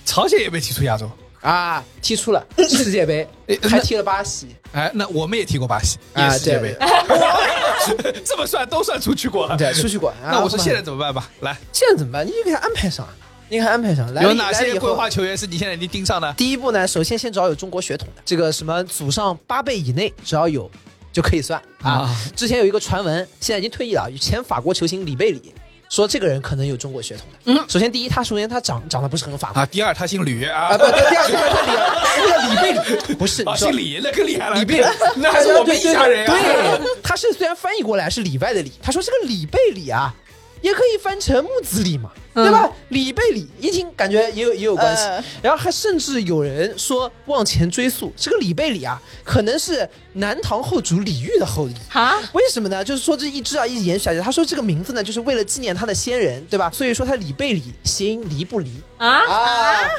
[0.05, 1.09] 朝鲜也被踢出亚洲。
[1.45, 1.83] 啊！
[2.01, 4.47] 踢出了 世界杯哎，还踢了巴西。
[4.71, 6.75] 哎，那我们也踢过巴西，啊也世界杯。
[8.25, 9.55] 这么算都算出去过了。
[9.55, 10.11] 对，出去过。
[10.25, 11.29] 那我说现在在怎么办吧？
[11.41, 12.25] 来，现在怎么办？
[12.25, 13.07] 你就给他安排上，
[13.47, 14.11] 你给他安排上。
[14.13, 16.33] 来有哪些规划球员是你现在已经盯上的？
[16.33, 20.69] 第一步呢，首先先找有中国血统的，这个什么祖上八辈以内，只要有
[21.13, 21.91] 就可以算啊。
[21.91, 25.53] 啊之前有一个传闻，现在已经退役了，前法国球星里贝里
[25.89, 27.39] 说这个人可能有中国血统的。
[27.45, 31.71] 嗯，首先第一，他首先他长长得不是很法国啊，第二他姓吕啊啊，，不，第二个他李，
[32.17, 34.55] 那个李贝里不是，姓李，那更厉害了。
[34.55, 34.83] 李贝，
[35.17, 36.33] 那还是我们一家人啊。
[36.33, 40.13] 对，他是虽然翻译过来是里外的里，他说这个里贝里啊，
[40.65, 42.67] 也可以翻成木子李嘛，嗯对吧？
[42.89, 45.03] 李贝李，一听感觉也有也有关系。
[45.03, 51.73] 呃然后还甚至有人说往前追溯，这个李贝李啊，可能是南唐后主李煜的后裔。
[51.87, 52.83] 哈，为什么呢？
[52.83, 54.19] 就是说这一支啊一直延续下去。
[54.19, 56.71] 他说这个名字呢，就是为了纪念他的先人，对吧？
[56.73, 59.89] 所以说他李贝李，谐音离不离啊，啊，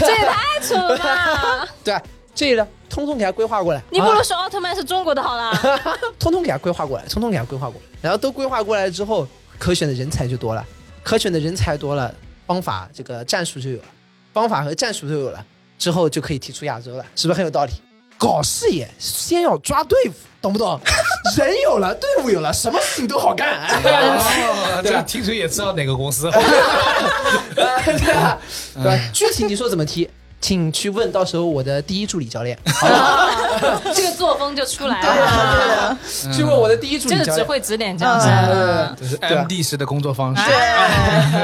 [0.00, 1.68] 这也太扯了吧！
[1.84, 2.02] 对吧？
[2.34, 3.80] 这个通通给他规划过来。
[3.90, 5.52] 你不啊如说奥特曼是中国的好了。
[6.18, 9.26] 通通给他规划过来，通通给他规划过来，然后都规划过来之后，
[9.58, 10.64] 可选的人才就多了，
[11.02, 12.14] 可选的人才多了，
[12.46, 13.84] 方法这个战术就有了，
[14.32, 15.44] 方法和战术都有了，
[15.78, 17.72] 之后就可以踢出亚洲了，是不是很有道理？
[18.16, 20.80] 搞事业先要抓队伍，懂不懂？
[21.38, 23.64] 人有了，队伍有了，什么事情都好干。
[23.66, 26.28] 哦对吧这听出也知道哪个公司。
[27.54, 28.38] 对吧？
[28.74, 28.98] 对吧？
[29.12, 30.08] 具体你说怎么踢，
[30.40, 32.56] 请去问到时候我的第一助理教练，
[33.92, 35.98] 这个作风就出来对了，啊，
[36.32, 37.46] 去问我的第一助就是只理教练。
[37.46, 38.20] 会指点江嗯。
[38.20, 38.96] 山。
[38.98, 39.44] 这是对啊。
[39.44, 40.42] MD 式的工作方式。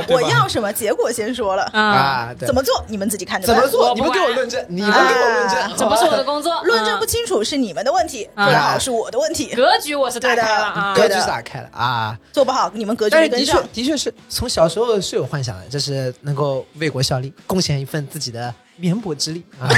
[0.06, 3.56] 对， 我要什么结果先说了，啊，怎么做你们自己看着办。
[3.56, 3.92] 怎么做？
[3.94, 5.58] 你们给我管论证，你们给我论证。
[5.58, 8.44] 啊，这不是我的工作，论证不嗯清楚是你们的问题，啊。
[8.44, 9.54] 做得好是我的问题。
[9.56, 10.94] 格局我是打开了啊。
[10.94, 11.26] 格局对的。
[11.26, 12.16] 打开了啊！
[12.32, 13.60] 做不好，你们格局但是的确。
[13.72, 19.68] 的确是从小时候是有幻想的，这是能够为国效力，贡献一份自己的绵薄之力啊！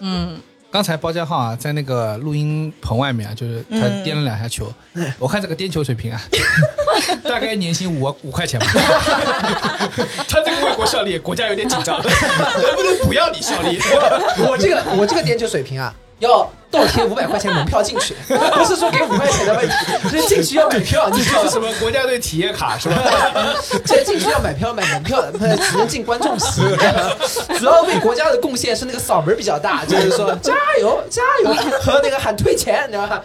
[0.00, 0.40] 嗯，
[0.70, 4.72] 刚才包家浩啊，在那个录音棚外面啊，就是他嗯颠了两下球，
[5.18, 6.20] 我看这个颠球水平啊，
[7.24, 8.66] 大概年薪五五块钱吧。
[10.28, 13.78] 他这个为国效力，国家有点紧张， 能不能不要你效力？
[14.46, 22.96] 我这个我这个颠球水平啊，要倒贴五百块钱门票进去， 不是说给五块钱的问题，是进去要买票，你是什么国家队体验卡是吧？
[23.84, 26.60] 这进去要买票买门票只能进观众席。
[27.58, 33.24] 主要为国家的贡献是那个嗓门比较大，就是说加油加油和那个喊退钱，你知道吧？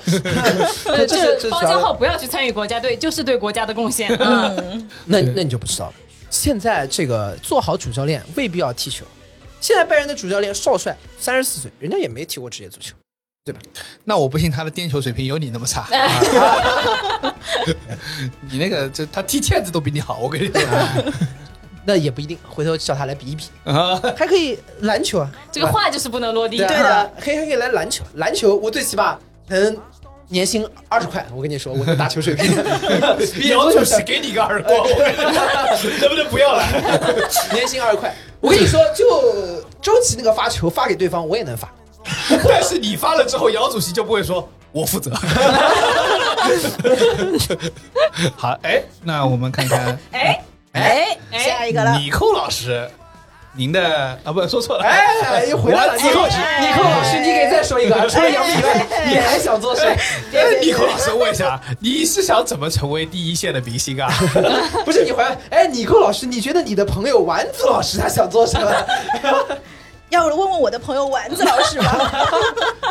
[0.85, 4.09] 呃，这是包家是主要的浩不要去参与国家队，就是对国家的贡献。
[4.19, 5.93] 嗯，那那你就不知道了。
[6.31, 9.05] 现在这个做好主教练未必要踢球。
[9.61, 12.95] 现在拜仁的主教练少帅三十四岁，人家也没踢过职业足球，
[13.43, 13.59] 对吧？
[14.03, 15.87] 那我不信他的颠球水平有你那么差。
[18.51, 20.61] 你那个，就他踢毽子都比你好，我跟你说。
[21.87, 25.31] 那也不一定，回头叫他来比一比，啊，还可以篮球啊。
[25.51, 26.57] 这个话就是不能落地。
[26.57, 29.77] 对对的，可以还可以来篮球，篮球我最起码能
[30.27, 32.51] 年薪二十块，我跟你说，我的打球水平，
[33.49, 34.75] 姚主席给你个耳光
[35.99, 36.63] 能不能不要了？
[37.53, 38.13] 年薪二十块。
[38.41, 41.69] 我跟你说，就周琦那个发球发给对方，我也能发。
[42.47, 45.11] 但是你发了之后，姚主席就不会说我负责。
[48.35, 51.97] 好，哎，那我们看看哎哎，哎下一个了。
[51.97, 52.87] 李寇老师，
[53.55, 59.95] 您的啊，不说错了，哎，又回来了，我尼寇，尼克老师，你给再说一个，除了杨幂以外，你还想做谁？
[60.35, 64.11] 哎，尼克老师问一下，你是想怎么成为第一线的明星啊？
[64.83, 68.71] 不是你回来，哎，尼克老师，你觉得你的朋友丸子老师他想做什么？
[70.09, 72.11] 要问问我的朋友丸子老师吗，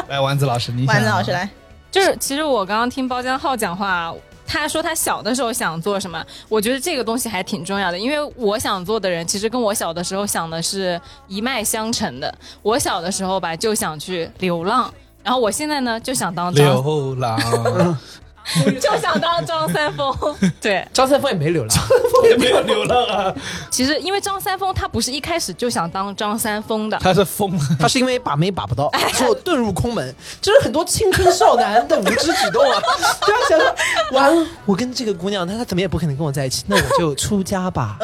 [0.09, 1.49] 来，丸子老师，你想丸子老师来，
[1.91, 4.13] 就是其实我刚刚听包江浩讲话，
[4.47, 12.33] 他说他小的时候想做什么，我觉得这个东西还挺重要的，因为我想做的人其实跟我小的时候想的是一脉相承的。
[12.63, 14.93] 我小的时候吧就想去流浪，
[15.23, 17.39] 然后我现在呢就想当张，流浪，
[18.81, 20.15] 就想当张三丰。
[20.61, 23.35] 对，张三丰也没流浪，张三丰也没有流浪啊，
[23.71, 27.65] 其实因为张三丰他不是一开始就想当张三丰的，他是疯了。
[27.81, 32.81] 他是因为把妹把不到，最后遁入空门，这是很多青春少男的无知举动啊！
[33.25, 33.75] 对啊，想说
[34.13, 37.97] 完了，我跟这个姑娘，她她怎么也不可能跟我在一起，那我就出家吧。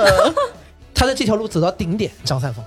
[0.92, 2.62] 他的这条路走到顶点，张三丰。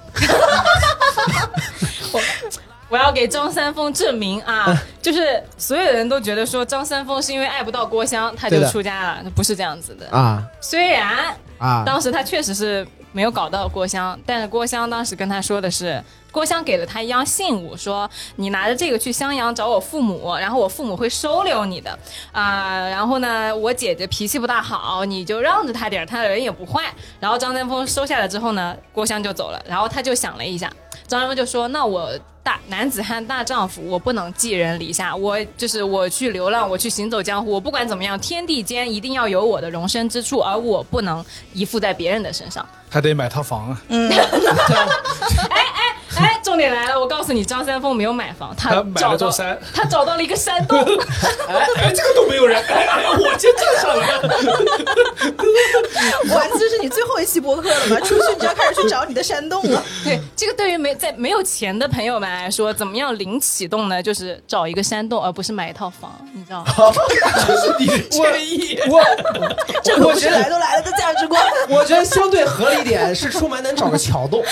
[2.93, 4.71] 我要给张三丰证明啊，
[5.01, 10.07] 就是所有人都觉得说张三丰是因为爱不到郭襄他就出家了，不是这样子的。
[10.15, 10.43] 啊。
[10.61, 11.81] 虽然啊。
[11.83, 15.99] 当时他确实是没有搞到郭襄，但是郭襄当时跟他说的是，
[16.31, 21.97] 郭襄给了他一样信物，说你拿着这个去襄阳找我父母，然后我父母会收留你的。
[22.31, 26.93] 啊、然后呢，我姐姐脾气不大好，你就让着她点儿，她人也不坏。
[27.19, 30.71] 然后张三丰收下来之后呢，郭襄就走了，然后他就想了一下，
[31.07, 32.11] 张三丰就说：“那我
[32.43, 41.23] 大男子汉大丈夫，我不能寄人篱下，我就是我去流浪，我去行走江湖，我不管怎么样，天地间一定要有我的容身之处，而我不能
[41.53, 42.67] 依附在别人的身上。
[42.89, 44.11] 还得买套房啊嗯！
[45.49, 50.77] 哎，重点来了，我告诉你，张三丰没有买房，他他买找到了座山他找到了一个山洞。
[51.47, 54.05] 哎，这个都没有人，哎，哎我先站上了。
[56.35, 57.99] 丸子这是你最后一期播客了吗？
[58.01, 59.81] 出去你就要开始去找你的山洞了。
[60.03, 64.03] 对，这个对于没在没有钱的朋友们来说，怎么样零启动呢？
[64.03, 66.73] 就是找一个山洞，而不是买一套房，你知道吗？
[67.47, 68.79] 这是你的建议。
[68.89, 69.01] 我
[69.83, 71.41] 这可不是来都来了的价值观。
[71.69, 74.43] 我觉得相对合理一点是出门能找个桥洞，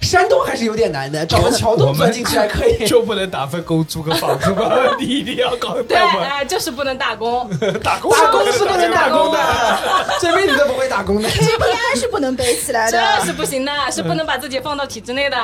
[0.00, 2.84] 山洞还是有点难的，找个桥洞钻进去还可以。
[2.88, 4.70] 就不能打份工租个房子吗？
[4.98, 7.48] 你一定要搞对，哎，就是不能打工。
[7.82, 9.38] 打工，打工是不能打工的。
[9.38, 11.28] 的，这辈子都不会打工的。
[11.28, 12.98] KPI 是不能背起来的。
[13.18, 15.36] 这是不行的，是不能把自己放到体制内的。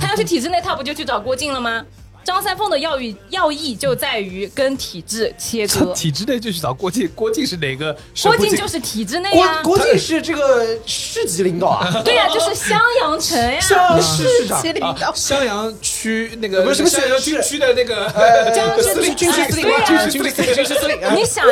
[0.00, 1.82] 他要去体制内，他不就去找郭靖了吗？
[2.26, 5.92] 张三丰的要义要义就在于跟体制切割。
[5.94, 7.96] 体制内就去找郭靖，郭靖是哪个？
[8.20, 13.60] 郭靖就是体制内郭呀，郭靖是这个市级领导啊， 对呀，就是襄阳城呀。
[13.62, 18.10] 像市市长领导啊，襄阳区那个不是什么襄阳市军区的那个
[18.52, 21.46] 将司令军区司令军区司令军区司令啊你想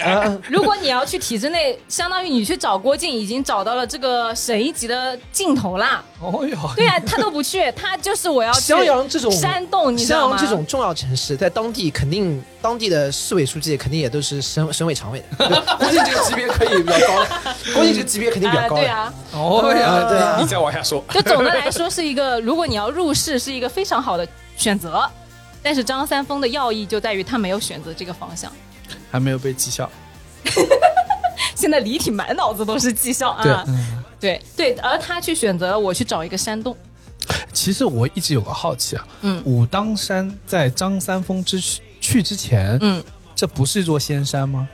[0.00, 6.04] 呀，如果你要去体制内，相当于你去找郭靖，已经找到了这个省一级的尽头啦。
[6.20, 10.36] 哦哟，对呀、他都不去，他就是我要去襄阳这种山洞，你知襄道吗？
[10.36, 15.46] 阳这种重要城市，在当地肯定当地的市委书记肯定也都是省省委常委的。
[15.78, 17.28] 估计这个级别可以比较高的，
[17.74, 18.82] 郭靖这个级别肯定比较啊，高的。
[18.82, 21.02] 对啊，哦呀对啊你再往下说。
[21.10, 24.26] 就总的来说是一个， 如果你要入世，是一个非常好的
[24.56, 25.08] 选择。
[25.62, 28.50] 但是张三丰的要义就在于他没有选择这个方向。
[29.10, 29.88] 还没有被绩效。
[31.54, 33.64] 现在李挺满脑子都是绩效对啊，
[34.18, 36.76] 对对，而他去选择了我去找一个山洞，
[37.52, 43.02] 其实我一直有个好奇啊，嗯武当山在张三丰之去去之前，嗯，
[43.34, 44.68] 这不是一座仙山吗？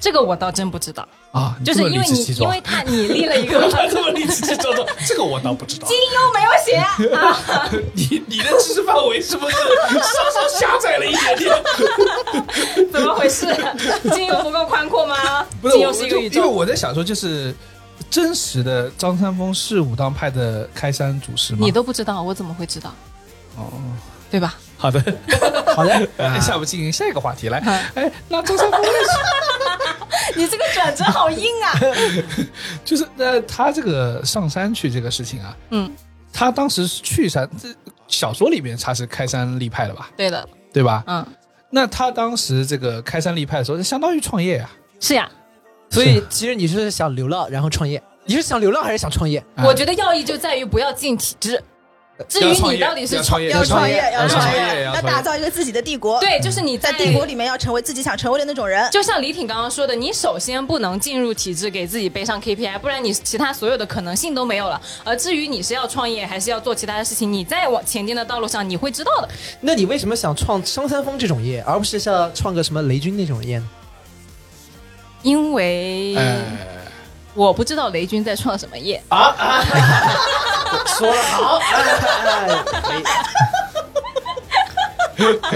[0.00, 5.86] 这个我倒真不知道，啊，就是因为你因为他你立了一个 他这么理直气壮的，这个我倒不知道。
[5.86, 12.90] 金庸没有写啊， 你你的知识范围是不是稍稍狭窄了一点点？
[12.92, 13.46] 怎么回事？
[14.12, 15.46] 金庸不够宽阔吗？
[15.60, 16.52] 不是，金庸是一个宇宙就因为。
[16.52, 17.54] 我在想说，就是
[18.10, 21.60] 真实的张三丰是武当派的开山祖师吗？
[21.62, 22.92] 你都不知道，我怎么会知道？
[23.56, 23.70] 哦，
[24.30, 24.54] 对吧？
[24.76, 25.00] 好的，
[25.76, 27.60] 好的，哎，下面进行下一个话题来。
[27.60, 31.72] 嗯哎，那张三丰为什 你这个转折好硬啊！
[32.84, 35.90] 就是呃，他这个上山去这个事情啊，嗯，
[36.32, 37.68] 他当时是去山，这
[38.08, 41.04] 小说里面他是开山立派的吧，对的，对吧？
[41.06, 41.24] 嗯，
[41.70, 45.28] 那他当时这个开山立派的时候，就相当于创业啊、是呀。
[45.92, 49.38] 所以其实你是想流浪然后创业，你是想流浪还是想创业？
[49.54, 51.62] 啊我觉得要义就在于不要进体制。
[52.28, 58.88] 至于你到底是要创业要创业，要要创创业业，要打造一个自己的帝国。，对，就是你在帝国里面要成为自己想成为的那种人。
[58.92, 64.80] 就像李挺刚刚说的，你首先不能进入体制，给自己背上 KPI，不然你其他所有的可能性都没有了。
[65.02, 69.28] 而至于你是要创业还是要做其他的事情，你在往前进的道路上，你会知道的。
[69.60, 73.68] 那你为什么想创张三丰这种业，而不是像创个什么雷军那种业呢？
[75.22, 76.36] 因为哎，
[77.34, 79.62] 我不知道雷军在创什么业，啊啊！
[80.98, 82.92] 说的好，哎可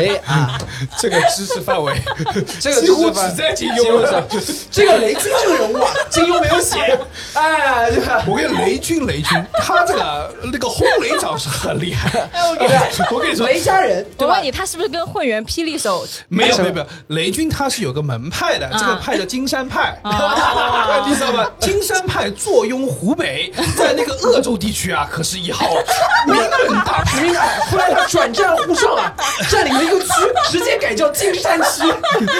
[0.02, 0.58] 以 啊，
[0.98, 1.94] 这个知识范围
[2.60, 4.24] 这个几乎知识只在金金庸庸上上。
[4.70, 6.98] 这个雷军这个人物啊，金庸没有写，
[7.34, 7.90] 哎？
[8.26, 12.28] 我跟雷军，雷军，他这个那个轰雷掌是很厉害。
[12.32, 12.74] 哎我跟你
[13.10, 14.42] 我跟你说，雷家人，我问？
[14.42, 16.06] 你，他是不是跟混元霹雳手？
[16.28, 21.50] 没有没有没有，雷军他是有个门派的，这个派叫金山派，哦你知道吧？
[21.60, 25.68] 金山派坐拥湖北，在那个鄂州地区啊，可是一号
[26.26, 26.48] 名门
[26.84, 27.20] 大派。
[27.22, 27.58] 明白。
[27.70, 29.12] 后来他转战沪上啊，
[29.56, 30.08] 占领了一个区，
[30.50, 31.82] 直接改叫金山区。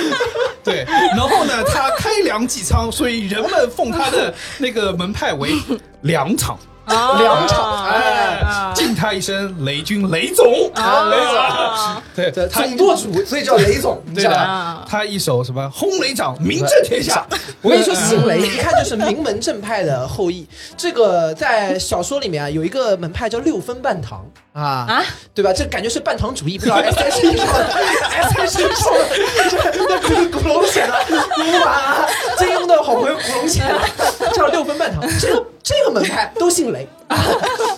[0.63, 0.85] 对，
[1.17, 5.55] 然后呢，他开粮济仓，所以人们奉他的那个门派为
[6.03, 6.59] 粮场。
[6.87, 14.43] 粮场哎啊，敬他一声雷军雷总，啊雷总，对 对，他总舵主，所以叫雷总，你对的知道吧？
[14.51, 17.27] 啊，他一手什么轰雷掌，名震天下。
[17.63, 20.47] 我跟你说，姓雷一看就是名门正派的后裔。
[20.77, 25.05] 这个在小说里面啊，有一个门派叫六分半堂啊，啊？
[25.35, 25.53] 对吧？
[25.53, 27.65] 这感觉是半堂主义，不知道 S H E 上的
[28.13, 29.99] S H E 上的，这 那
[30.31, 30.95] 古古龙写的，
[31.35, 32.07] 古马啊，
[32.39, 35.03] 金庸的好朋友古龙写的，叫六分半堂。
[35.21, 37.19] 这个这个门派都姓雷啊，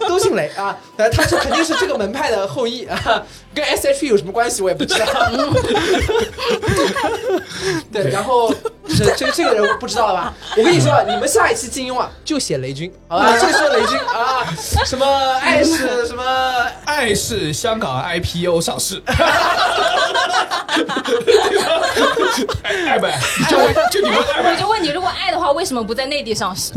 [0.07, 3.23] 都姓雷 啊，呃，他是肯定是这个门派的后裔啊，
[3.55, 5.07] 跟 S H E 有什么关系我也不知道。
[7.91, 8.53] 对，然后
[8.87, 10.35] 这这个这个人我不知道了吧？
[10.59, 13.39] 我跟你说，你们下一期金庸啊，就写雷军，好吧？
[13.39, 14.45] 就说雷军啊，
[14.85, 15.07] 什么
[15.39, 16.23] 爱是什么
[16.85, 19.03] 爱是香港 IPO 上市，
[22.63, 23.19] 爱爱不爱？
[23.49, 23.57] 就
[23.91, 24.53] 就你们爱不爱？
[24.53, 26.75] 我就问你，如果爱的话，为什么不在内地上市？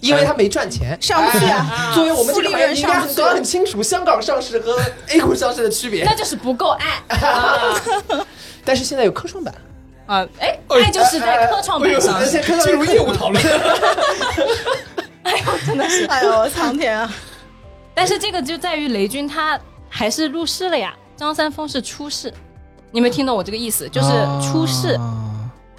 [0.00, 4.76] 因为他没赚钱，上不去啊哎作为我们这个行业，应该搞很清楚香港上市和
[5.08, 6.14] A 股上市的区别那。
[6.14, 7.74] 就是不够爱啊
[8.64, 9.52] 但是现在有科创板，
[10.06, 10.26] 啊！
[10.38, 12.22] 哎，爱就是在科创板上
[12.60, 13.44] 进入业务讨论。
[15.24, 16.04] 哎真的是。
[16.06, 17.12] 哎呦，苍天啊！
[17.94, 19.58] 但是这个就在于雷军他
[19.88, 22.32] 还是入市了呀，张三丰是出世。
[22.92, 23.88] 你有没有听懂我这个意思？
[23.88, 24.08] 就是
[24.40, 25.21] 出世，啊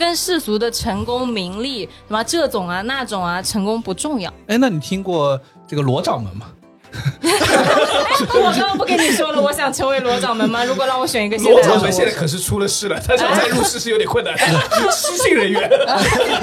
[0.03, 4.29] 跟世俗的成功、名利什么这种啊、那种啊，成功不重要。
[4.47, 6.47] 哎，那你听过这个罗掌门吗？
[7.23, 10.65] 我刚刚不跟你说了，我想成为罗掌门吗？
[10.65, 14.37] 如果让我选一个现罗掌门现在可是出了事了，他想再入世是有点困难，
[14.91, 15.69] 失信人员。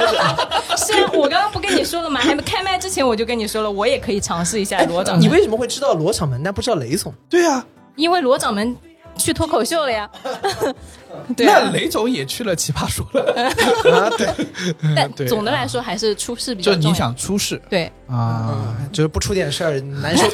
[0.79, 2.19] 是啊，我刚刚不跟你说了吗？
[2.19, 7.13] 还没开麦之前我就跟你说了，我也可以尝试一下罗掌门，你为什么会知道罗掌门，但不知道雷总？
[7.29, 7.63] 对啊，
[7.95, 8.75] 因为罗掌门
[9.19, 10.09] 去脱口秀了呀。
[11.37, 13.33] 对啊那，雷总也去了奇葩说了，
[13.93, 14.29] 啊，对，
[14.97, 16.83] 但总的来说还是出事比较重要。
[16.83, 18.75] 就你想出事对啊？
[18.93, 20.27] 就是不出点事儿难受。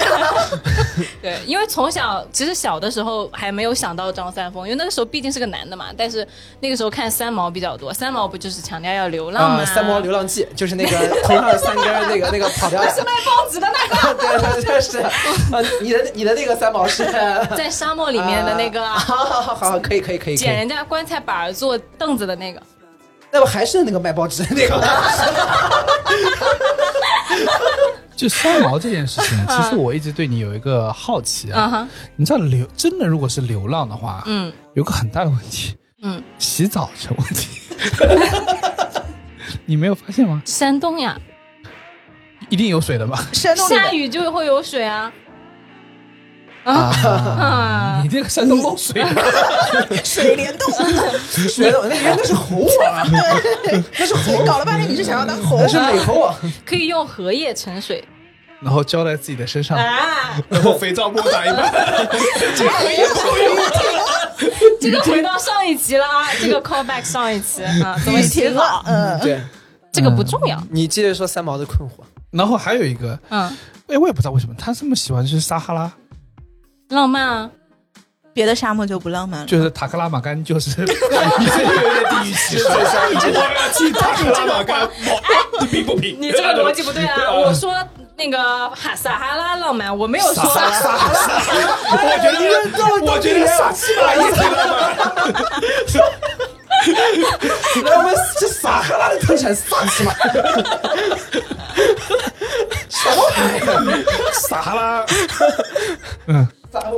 [1.20, 5.86] 对，因为从小其实小的时候还没有想到张三丰，因为那个时候毕竟是个男的嘛。
[5.96, 6.26] 但是
[6.60, 9.62] 那个时候看三毛比较多，三毛不就是强调要流浪吗？
[9.62, 15.10] 啊，三毛流浪记就是那个头上有三根那个那个跑掉的，是卖报纸的那个，对，对是啊，
[15.82, 17.04] 你的你的那个三毛是，
[17.56, 22.62] 在沙漠里面的那个啊好好好好，可以可以可以可以，捡人家棺材板儿做凳子的那个。
[23.30, 24.80] 那不还是那个卖报纸的 那个？
[28.16, 31.86] 就三毛这件事情， 其实我一直对你有一个好奇啊。
[32.16, 37.60] 你知道流真的如果是流浪的话，嗯有个很大的问题，嗯，洗澡成问题。
[39.66, 40.40] 你没有发现吗？
[40.46, 41.18] 山东呀，
[42.48, 43.22] 一定有水的吧？
[43.32, 45.12] 山东下雨就会有水啊。
[46.66, 46.90] 啊，
[47.38, 49.08] 啊你，这个山东漏水了，
[50.04, 50.68] 水帘洞，
[51.30, 53.06] 水帘洞那原来是猴王啊，
[53.98, 56.34] 那是猴，搞了半天你是想要当猴那是美猴王。
[56.64, 58.04] 可以用荷叶盛水
[58.60, 59.78] 然后浇在自己的身上。
[59.78, 60.42] 啊。
[60.48, 61.72] 然后肥皂沫打一半，
[64.80, 69.40] 这个回到上一集了啊，这个 call back 上一集啊，怎么洗停了澡？，嗯，对
[69.92, 70.60] 这个不重要。
[70.70, 72.02] 你接着说三毛的困惑。
[72.32, 73.56] 然后还有一个，嗯，
[73.86, 75.90] 哎，我也不知道为什么他这么喜欢去撒哈拉，
[76.88, 77.50] 浪漫啊，
[78.32, 79.46] 别的沙漠就不浪漫了。
[79.46, 82.64] 就是塔克拉玛干，就是 你这个有点地域歧视。
[82.64, 84.88] 我要去塔克拉玛干，
[85.60, 86.16] 你平不平？
[86.20, 87.30] 你这个逻辑不对啊！
[87.32, 87.74] 我说
[88.16, 88.38] 那个
[88.70, 91.16] 哈撒哈拉浪漫，我没有说撒哈拉
[91.90, 92.30] 我觉
[92.70, 94.96] 得，我觉得撒气巴拉也挺浪漫。
[97.84, 100.12] 来，我们这撒哈拉的特产撒起嘛？
[104.32, 105.04] 撒哈拉，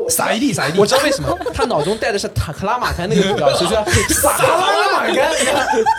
[0.09, 0.87] 撒一地撒一地我。
[0.87, 3.75] 知道为什么，他脑中带的是塔克拉玛干那个图标，就是
[4.15, 5.31] 撒哈拉玛干，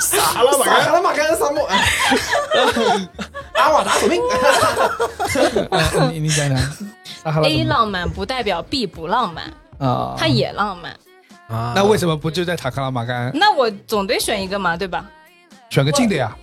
[0.01, 0.93] 撒哈拉玛干撒哈。
[0.93, 1.87] 拉玛干沙漠，哎
[3.53, 4.21] 阿瓦达索命。
[5.71, 6.57] 嗯你你讲讲，
[7.23, 9.45] 撒哈拉怎 A 么浪漫不代表 B 不浪漫，
[9.79, 10.15] 啊？
[10.17, 10.91] 它也浪漫。
[11.47, 15.05] 啊那为什么不就在塔克拉玛干那我总得选一个嘛，对吧？
[15.69, 16.35] 选个近的呀？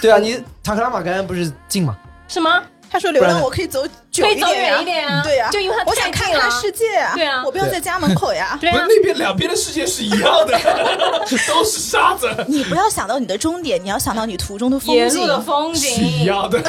[0.00, 1.96] 对啊，你塔克拉玛干不是近吗？
[2.28, 2.62] 是吗？
[2.90, 8.58] 他说流浪我可以走久可以走一点呀远一点啊对呀，就因为它我想看看世界啊，对啊我不要在家门口呀。
[8.60, 10.58] 对啊，不是那边两边的世界是一样的，
[11.46, 14.96] 都是沙子，你不要想到你的终点，你要想到你途中的风景。
[14.96, 16.24] 沿路的风是一景。
[16.26, 16.60] 样的。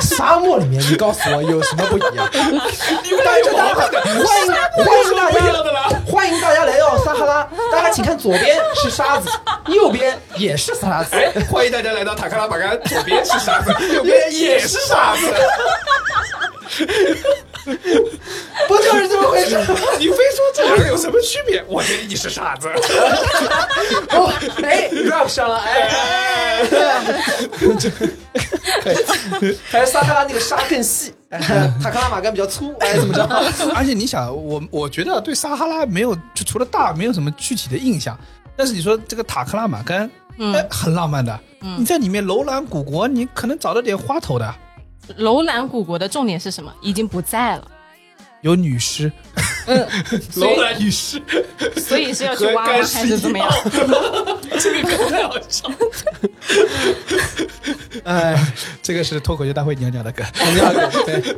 [0.00, 2.28] 沙漠里面，你告诉我有什么不一样？
[2.32, 4.52] 你们俩有毛病的，欢迎
[4.84, 5.88] 欢迎大家的啦。
[6.06, 9.30] 欢迎大家来到撒哈拉，大家请看左边是沙子，
[9.66, 11.16] 右边也是沙子。
[11.16, 15.26] 哎，欢迎大家来到塔克拉玛干，左边是沙子，右边也是沙子。
[18.68, 19.56] 不就是这么回事？
[19.98, 21.62] 你非说这两个有什么区别？
[21.68, 22.68] 我觉得你是傻子。
[24.10, 25.88] 哦，哎， rap 上了，哎，
[29.70, 31.38] 还是撒哈拉那个沙更细，哎
[31.82, 33.24] 塔克拉玛干比较粗，哎，怎么着？
[33.74, 38.18] 而且你想，我我觉得对撒哈拉没有，就除了大没有什么具体的印象。
[38.56, 41.38] 但是你说这个塔克拉玛干，嗯哎，很浪漫的。
[41.78, 44.54] 你在里面楼兰古国，你可能找到点花头的，
[45.16, 46.72] 楼兰古国的重点是什么？
[46.80, 47.70] 已经不在了，
[48.42, 49.10] 有女尸，
[49.66, 49.86] 嗯
[50.36, 51.22] 楼兰女尸
[51.76, 52.72] 所以是要去和挖吗？
[52.72, 53.48] 还是怎么样？
[54.58, 55.70] 这个梗太好笑。
[58.04, 58.52] 哎，
[58.82, 60.26] 这个是脱口秀大会娘娘的梗。
[60.34, 61.36] 肯定要有对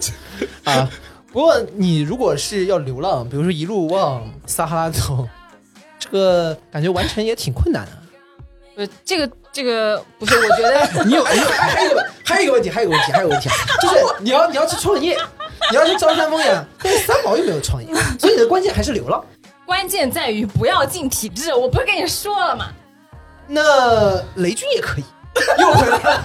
[0.64, 0.88] 啊。
[1.32, 5.26] 不过你如果是要流浪，比如说一路往撒哈拉走，
[5.98, 7.92] 这个感觉完成也挺困难的。
[8.76, 13.50] 呃，这个这个不是，我觉得 你有，你有还还有还有一个问题，还有一个问题，还有一个问题，
[13.82, 15.16] 就是你要你要去创业，
[15.70, 19.22] 你要去招三丰呀，但是三毛又没有创业，所以你的关键还是流浪。
[19.66, 21.54] 关键在于不要进体制。
[21.54, 22.68] 我不是跟你说了吗？
[23.46, 25.04] 那雷军也可以，
[25.58, 26.22] 又回来了。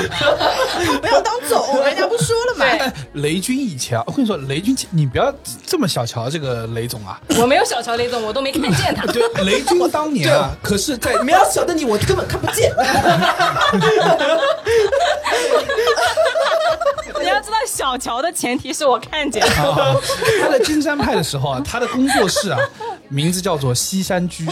[1.00, 2.64] 不要当总，人家不说了嘛。
[2.66, 2.92] 对，
[3.22, 5.32] 雷军以前啊，我跟你说，雷军你不要
[5.66, 7.20] 这么小瞧这个雷总啊。
[7.38, 9.06] 我没有小瞧雷总，我都没看见他。
[9.12, 12.72] 对，雷军当年啊，可是在没有小的你，我根本看不见。
[17.20, 19.42] 你要知道，小乔的前提是我看见。
[19.44, 19.96] 啊，
[20.42, 22.58] 他在金山派的时候啊，他的工作室啊，
[23.08, 24.46] 名字叫做西山居。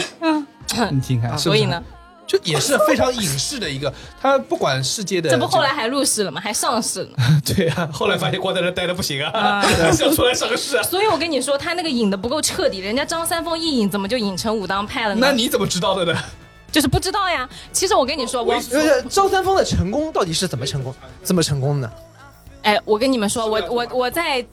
[0.91, 1.81] 你听看，所以呢，
[2.29, 6.39] 就也是非常影视的一个，他不管世界的，这不后来还入市了吗？
[6.39, 7.09] 还上市了。
[7.43, 10.83] 对啊，后来发现光在这待的不行啊，想出来上个市啊。
[10.83, 15.21] 所以我跟你说，他那个引的不够彻底，人家张三丰一引，怎么就引成武当派了呢？
[15.27, 16.15] 那你怎么知道的呢？
[16.71, 17.49] 就是不知道呀。
[17.71, 20.93] 其实我跟你说，我就是张三丰的成功到底是怎么成功？
[21.23, 21.91] 怎么成功的？
[22.61, 24.45] 哎，我跟你们说，我我我在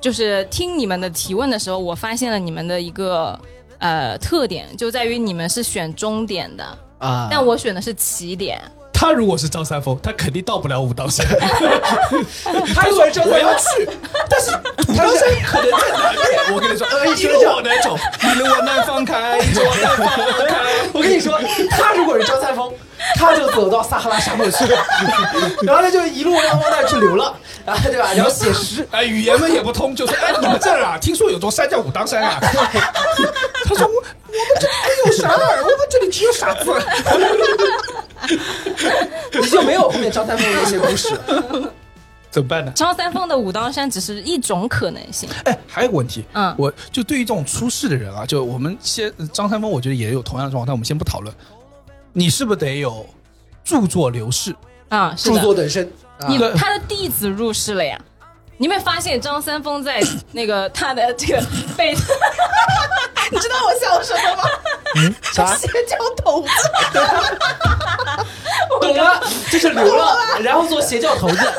[0.00, 3.38] 就是听你们的提问的时候，我发现了你们的一个
[3.78, 8.60] 呃特点，就在于你们是选终点的，啊但我选的是起点。
[8.92, 11.26] 他如果是张三丰，他肯定到不了武当山。
[12.74, 13.88] 他如果是张三要去，
[14.28, 14.50] 但是
[14.88, 16.54] 武当山可能在南面。
[16.54, 20.06] 我跟你说，呃一路往南走，一路往南方开，一路往南方
[20.46, 20.56] 开。
[20.92, 21.40] 我跟你说，
[21.70, 22.70] 他如果是张三丰，
[23.16, 24.84] 他就走到撒哈拉沙漠去了，
[25.64, 27.34] 然后他就一路要往那儿去流浪，
[27.64, 28.12] 啊，对吧？
[28.14, 32.38] 然后写诗， 哎，语言们也不通，就说哎，你们这儿啊，听说有座山叫武当山啊。
[33.64, 33.88] 他说
[34.30, 36.72] 们这没有啥儿，我们这里只有傻子。
[39.40, 41.16] 你就没有后面张三丰的那些故事。
[42.30, 42.70] 怎么办呢？
[42.76, 45.28] 张三丰的武当山只是一种可能性。
[45.44, 51.34] 哎，还有个问题，嗯我就对于这种出世的人啊，就我们先张三丰，我觉得也有同样的状况，但我们先不讨论。
[52.12, 53.04] 你是不是得有
[53.64, 54.54] 著作流逝？
[54.90, 55.84] 啊，是著，作等身，
[56.18, 58.00] 啊你对他的弟子入世了呀。
[58.60, 60.02] 你有没有发现张三丰在
[60.32, 61.42] 那个他的这个
[61.78, 61.94] 被
[63.32, 64.44] 你知道我笑什么吗？
[65.32, 65.56] 啥？
[65.56, 66.48] 邪教头子，
[68.82, 69.18] 懂了，
[69.50, 71.52] 就是流浪，然后做邪教头子，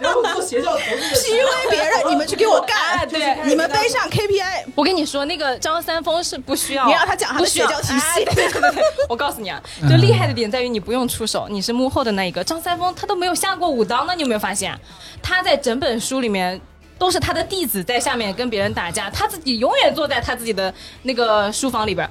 [0.00, 4.64] 然后做邪教头 PUA 别人，你们去给我哎干，对你们背上 KPI。
[4.74, 12.42] 我跟你说，那个张三丰是不需要，你让他讲他的不需要邪教体系哎对对对我告诉你啊，就厉害的点在于你不用出手，你是幕后的那一个。
[12.42, 14.76] 张三丰他都没有下过武当呢，你有没有发现？
[15.22, 16.60] 他在整本书里面。
[17.00, 20.70] 都是他的弟子在下面跟别人打架，他自己永远坐在他自己的
[21.04, 22.10] 那个书房里边儿。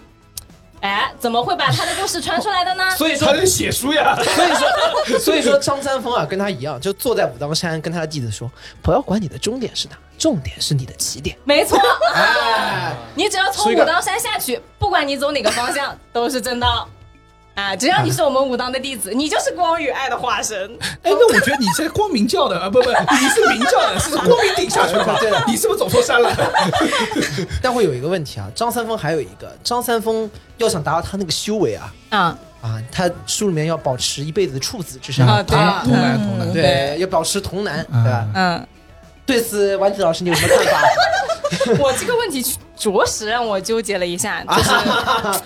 [0.82, 2.90] 哎，怎么会把他的故事传出来的呢？
[2.98, 4.18] 所以说他，在写书呀。
[4.24, 8.50] 所以说， 所以说 张三丰啊，跟他一样，就坐在武当山，跟他的弟子说
[8.82, 11.38] ：“不要管你的终点是哪，重点是你的起点。
[11.44, 11.78] 没错，
[12.16, 16.88] 哎，你只要从武当山下去，不管你走哪个方向，都是正道。
[17.60, 20.58] 啊，只要你是我们武当的弟子，你就是光与爱的化身。
[21.04, 25.18] 哎，那我觉得你是光明教的啊，不不，你是明教的， 是光明顶下去了吧？
[25.20, 26.32] 对的你是不是走错山了？
[27.62, 38.28] 但会有一个问题啊，张三丰还有一个，张三丰要想达到他那个修为啊啊，啊，他书里面要保持一辈子的处子之身，啊对啊童男童男，对，要保持童男，对吧？
[38.34, 38.68] 嗯，
[39.30, 40.82] 对此，丸子老师你有什么看法？
[41.80, 42.44] 我这个问题
[42.76, 44.70] 着实让我纠结了一下， 就是，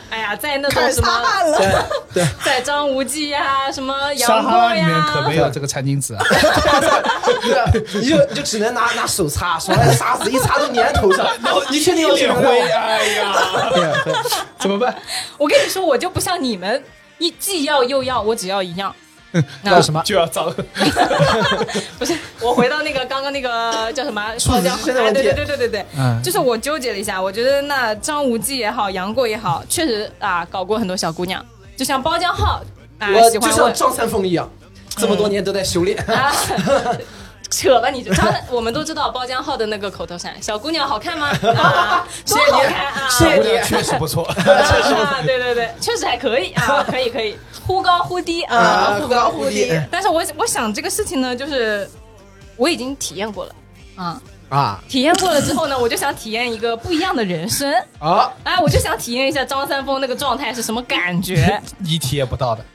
[0.10, 1.22] 哎呀，在那种什么。
[1.58, 1.76] 对
[2.14, 6.24] 对，在张无忌呀，什么杨过呀里面可没呀，有这个餐巾纸啊。
[7.42, 11.26] 对啊，你就你就只能拿拿手擦，手来擦死，一擦都粘头上。
[11.44, 13.34] 然后你确定要这样脸灰，哎呀，
[14.60, 14.96] 怎么办？
[15.38, 16.82] 我跟你说，我就不像你们，
[17.18, 18.96] 一既要又要，我只要一样。
[19.64, 20.02] 要什么？
[20.04, 20.54] 就要脏。
[21.98, 31.44] 不是，我回到那个刚刚那个叫什么处子包浆哎，对对对对对对，嗯就是我纠结了一下，我觉得那张无忌也好，杨过也好，确实啊搞过很多小姑娘，
[31.76, 32.62] 就像包浆浩
[33.00, 34.50] 啊我就喜欢就像张三丰一样，
[34.98, 35.98] 这么多年都在修炼。
[36.10, 36.32] 啊。
[37.56, 41.28] 扯吧你就，张我们都知道包浆浩的那个口头禅，小姑娘好看吗？
[41.58, 44.28] 啊，谢谢你看啊，谢谢你确实不错。
[44.36, 47.38] 确实 啊，对对对，确实还可以啊，可以可以，
[47.68, 51.88] 忽高忽低啊，忽高忽低但是我我想这个事情呢，就是
[52.58, 53.56] 我已经体验过了
[53.96, 57.72] 啊，啊体验过了之后呢，我就想体验一个不一样的人生。
[58.00, 58.32] 啊！
[58.44, 61.62] 哎，我就想体验一下张三丰那个状态是什么感觉。
[61.78, 62.66] 你体验不到的，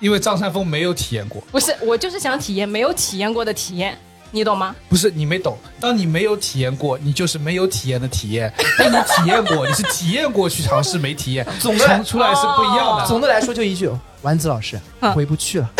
[0.00, 1.42] 因为张三丰没有体验过。
[1.50, 3.98] 不是，我就是想体验没有体验过的体验，
[4.30, 4.74] 你懂吗？
[4.88, 13.06] 不是你没懂，当你没有体验过，你就是没有体验的体验； 当你体验过，你是体验过去尝试没体验，总的尝出来是不一样的。
[13.06, 13.90] 总的来说就一句，
[14.22, 15.70] 丸子老师嗯回不去了。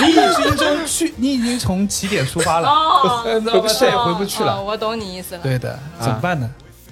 [0.00, 4.56] 你已经从去，你已经从起点出发了，哦回不再也回不去了。
[4.56, 5.40] 哦我懂你意思了。
[5.42, 6.48] 对的，怎么办呢？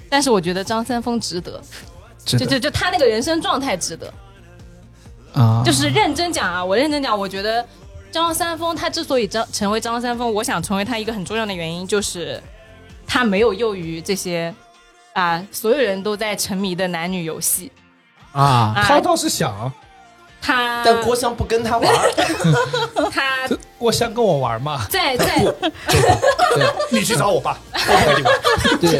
[0.09, 1.59] 但是我觉得张三丰，值得
[2.25, 4.13] 就就就他那个人生状态值得。
[5.33, 7.65] 啊，就是认真讲啊，我认真讲，我觉得
[8.11, 12.41] 张三丰他之所以张成为张三丰，我想成为他一个很重要的原因就是
[13.05, 14.53] 他没有囿于这些
[15.13, 17.71] 啊、所有人都在沉迷的男女游戏
[18.33, 18.73] 啊！
[18.75, 19.71] 啊，他倒是想，
[20.45, 22.11] 他但郭襄不跟他玩儿，
[23.11, 24.85] 他郭襄跟我玩嘛？
[24.91, 25.43] 在在
[26.91, 28.39] 你去找我爸，我不跟你玩。
[28.79, 28.99] 对，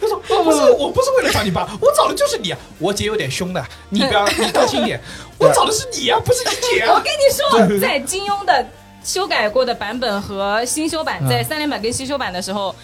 [0.00, 2.58] 他说我不是，我不是为了找你爸，我找的就是你啊！
[2.78, 4.98] 我姐有点凶的，你不要，你当心点。
[5.38, 6.94] 我找的是你啊，不是你姐啊！
[6.94, 8.64] 我跟你说，在金庸的
[9.04, 12.74] 修改过的版本和新修版，嗯在三连版跟新修版的时候，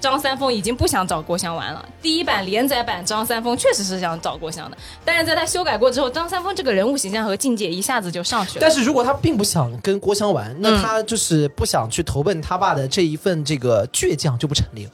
[0.00, 1.88] 张三丰已经不想找郭襄玩了。
[2.00, 8.60] 第一版连载版张三丰确实是想找郭襄的，但是在他修改过之后，张三丰这个人物形象和境界一下子就上去了。
[8.60, 14.90] 但是如果他并不想跟郭襄玩，那他就是不想去投奔他爸的这一份这个倔强就不成立了。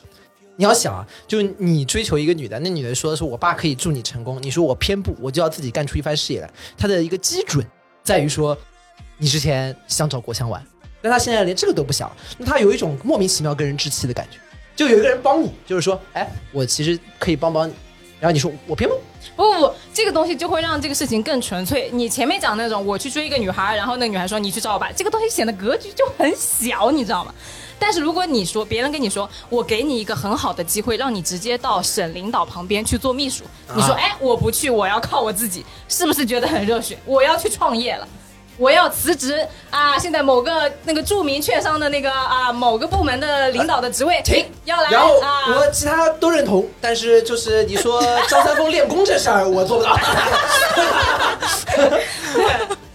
[0.57, 6.49] 你要想啊，就你追求一个女的，那女的说的是我爸可以助你成功，你说我偏不，我就要自己干出一番事业来。
[6.79, 7.67] 他的一个基准
[8.05, 8.57] 在于说，
[9.19, 10.65] 你之前想找郭襄玩，
[11.03, 14.39] 但他现在连这个都不想，那他有一种莫名其妙跟人置气的感觉，
[14.77, 17.73] 就有一个人帮你，就是说，哎，我其实可以帮帮你，
[18.19, 18.97] 然后你说我偏不，
[19.37, 21.89] 不不不，这个东西就会让这个事情更纯粹。
[21.93, 27.33] 你前面讲那种我去追一个女孩，然后那个女孩说你去找我吧，这个东西显得格局就很小，你知道吗？
[27.79, 33.45] 但是如果你说别人跟你说我给你一个很好的机会，让你直接到省领导旁边去做秘书，
[33.75, 36.99] 你说啊哎我不去，我要靠我自己，是不是觉得很热血？
[37.05, 38.09] 我要去创业了。
[38.57, 39.99] 我要辞职啊！
[39.99, 45.43] 现在某个那个著名券商的那个啊某个部门的领导的职位，停要来然后啊！
[45.49, 49.97] 我其他都认同，但是就是你说张三丰练功这事儿， 我做不到。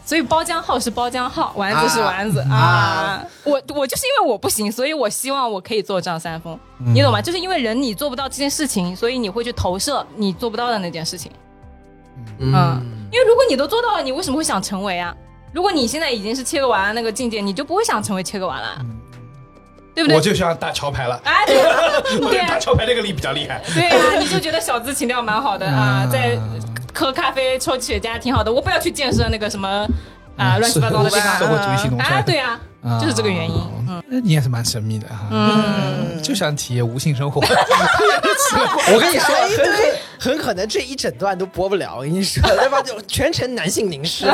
[0.06, 3.24] 所以包浆号是包浆号，丸子是丸子啊啊！
[3.44, 7.22] 我我就是因为我不行，所以我希望我可以做张三丰，嗯你懂吗？
[7.22, 11.32] 就是因为人你做不到这件事情，所以你会去投射你做不到的那件事情。
[12.40, 12.82] 嗯，
[13.12, 15.16] 因为如果你都做到了，你为什么会想成为啊？
[15.54, 18.86] 如果你现在已经是切个丸那个境界，你就不会想成为切个丸了，
[19.96, 20.16] 对不对？
[20.16, 21.60] 我就想打桥牌了，哎，对。
[21.62, 21.78] 啊
[22.22, 22.48] 我对啊。
[22.48, 23.62] 打桥牌那个力比较厉害。
[23.74, 26.38] 对啊，你就觉得小资情调蛮好的 啊，在
[26.94, 29.88] 喝咖啡抽雪茄挺好的，我不要去建设那个什么
[30.38, 32.24] 啊乱七八糟的地社会主义行动啊，圈。
[32.26, 32.60] 对啊，
[33.02, 33.56] 就是这个原因。
[33.88, 34.04] 嗯。
[34.12, 37.40] 那你也是蛮神秘的哈，嗯，就想体验无性生活。
[38.92, 39.36] 我跟你说，
[40.20, 41.96] 很可能这一整段都播不了。
[41.96, 42.82] 我跟你说，对吧？
[42.84, 44.26] 就全程男性凝视。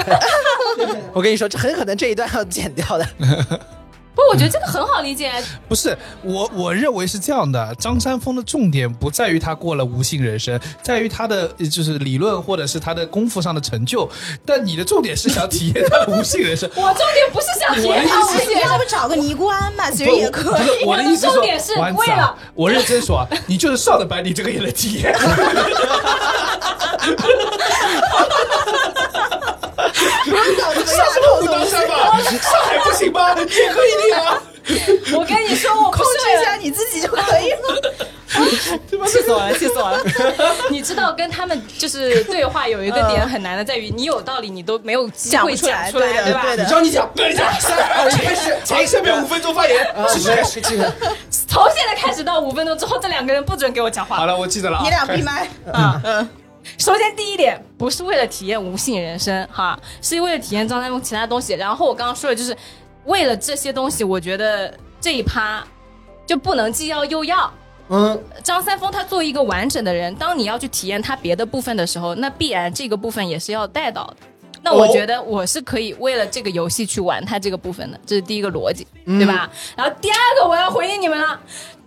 [1.13, 3.07] 我跟你说，这很可能这一段要剪掉的。
[4.15, 5.31] 不，我觉得这个很好理解。
[5.67, 7.75] 不是我，我认为是这样的。
[7.75, 14.09] 张三丰的重点不在于他过了无性人生，在于他的呃就是理论或者是他的功夫上的成就。
[14.45, 16.69] 但你的重点是想体验他的无性人生。
[16.75, 20.63] 我重点不是想体验他无你性要不找个尼姑庵吧，其实也可以。
[20.63, 25.13] 不是我的意思重点是为了啊，我认真说啊， 你就是上了班，你这个也能体验。
[30.85, 32.19] 上什么武当山吧？
[32.21, 33.35] 上海不行吗？
[33.37, 34.41] 也可以的啊。
[35.13, 38.05] 我跟你说，我控制一下你自己就可以了。
[39.07, 40.01] 气死我了，气死我了！
[40.69, 50.83] 你知道跟他们就是对话有一个点很难的，在于你有道理，你都没有机会讲出来，对的对的你知道你讲，那你讲，三二一开始，从，下面五分钟发言， 啊，继续继续。
[51.47, 54.25] 从现在开始到五分钟之后，这两个人不准给我讲话好。
[54.25, 54.83] 了，我记得了啊。
[54.83, 55.47] 你俩闭麦。
[55.71, 56.29] 啊，嗯。
[56.77, 61.53] 首先，第一点不是为了体验无性人生哈，是为了体验张三丰其他东西。
[61.53, 62.55] 然后我刚刚说的就是
[63.05, 65.65] 为了这些东西，我觉得这一趴
[66.25, 67.51] 就不能既要又要。
[67.89, 74.17] 嗯，张三丰他作为一个完整的人，当你要去体验他别的部分的时候，那必然这个部分也是要带到的。
[74.63, 79.47] 那我觉得我是可以为了这个游戏去玩他这个部分的，这是第一个逻辑，对吧？
[79.77, 81.39] 然后第二个我要回应你们了，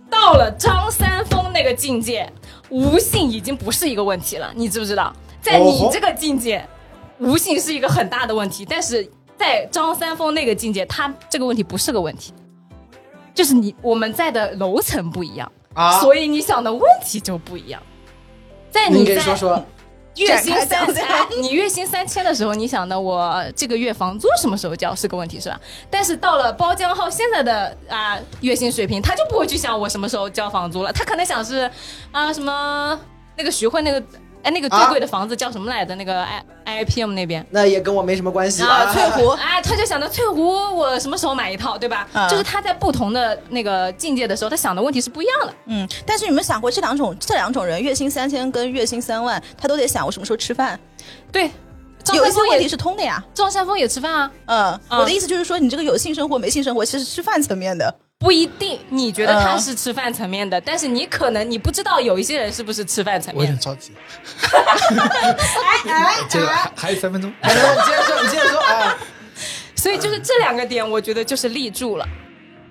[0.09, 2.31] 到了张三丰那个境界，
[2.69, 5.13] 无性已经不是一个问题了，你知不知道？
[5.41, 6.67] 在你这个境界，
[7.19, 12.33] 无性是一个很大的问题，但是在张三丰那个境界，他这个问题不是个问题，
[13.33, 15.51] 就是你我们在的楼层不一样。
[15.73, 17.81] 啊，所以你想的问题就不一样。
[18.71, 19.65] 在你在说说，
[20.19, 25.59] 月薪三讲讲哎，你月薪三千的时候，你想的我这个月房租什么时候交是个问题是吧？
[25.89, 31.69] 但是到了包浆浩现在的啊、月薪水平，他就不会去想我什么时候交房租了，他可能想是
[32.11, 32.99] 啊什么
[33.35, 34.03] 那个徐汇那个
[34.43, 35.93] 哎那个最啊贵的房子叫什么来着？
[35.95, 37.45] 那个 I I P M 那边。
[37.49, 42.07] 那也跟我没什么关系啊，翠湖哎，他就想着翠湖，我什么时候买一套，对吧？
[42.13, 45.53] 嗯就是他在不同的那个境界的时候，他想的问题是不一样的。
[45.65, 50.79] 嗯，但是你们想过这两种这两种人，月薪三千跟月薪三万，他都得想我什么时候吃饭，
[51.31, 51.51] 对，
[52.03, 53.23] 张有一些问题是通的呀。
[53.33, 57.93] 张三丰也吃饭啊，嗯，嗯我的意思就是说，你这个有性生活没性生活，其实吃饭层面的。
[58.19, 58.79] 不一定。
[58.89, 63.59] 你觉得他嗯是吃饭层面的，但是你可能你不知道有一些人是不是吃饭层面我有点。
[63.59, 63.93] 着急。
[66.29, 67.33] 这个还还有三分钟。
[67.41, 68.95] 哎，那你接着说，你接着说啊。
[69.75, 72.05] 所以就是这两个点，我觉得就是立住了，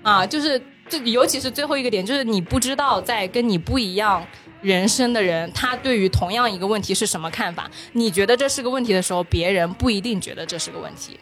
[0.03, 4.23] 啊，就是这尤其是最后一个点，就是你不知道在跟你不一样。
[4.61, 7.71] 人生的人，他对于同样一个问题是什么看法？
[7.93, 11.17] 你觉得这是个问题的时候，别人不一定觉得这是个问题。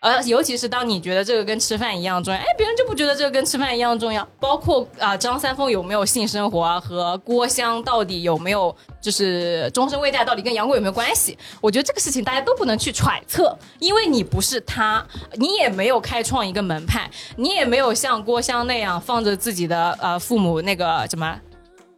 [0.00, 4.24] 呃，尤其是当你觉得这个跟吃饭一样重要，哎，别人就不觉得这个跟吃饭一样重要。
[4.38, 11.36] 包括啊、张三丰有没有性生活，和郭襄到底有没有就是终身未嫁，到底跟杨过有没有关系？
[11.60, 15.04] 我觉得这个事情大家都不能去揣测，因为你不是他，
[15.34, 21.36] 你也没有开创一个门派，你也没有像郭襄那样放着自己的呃父母那个什么。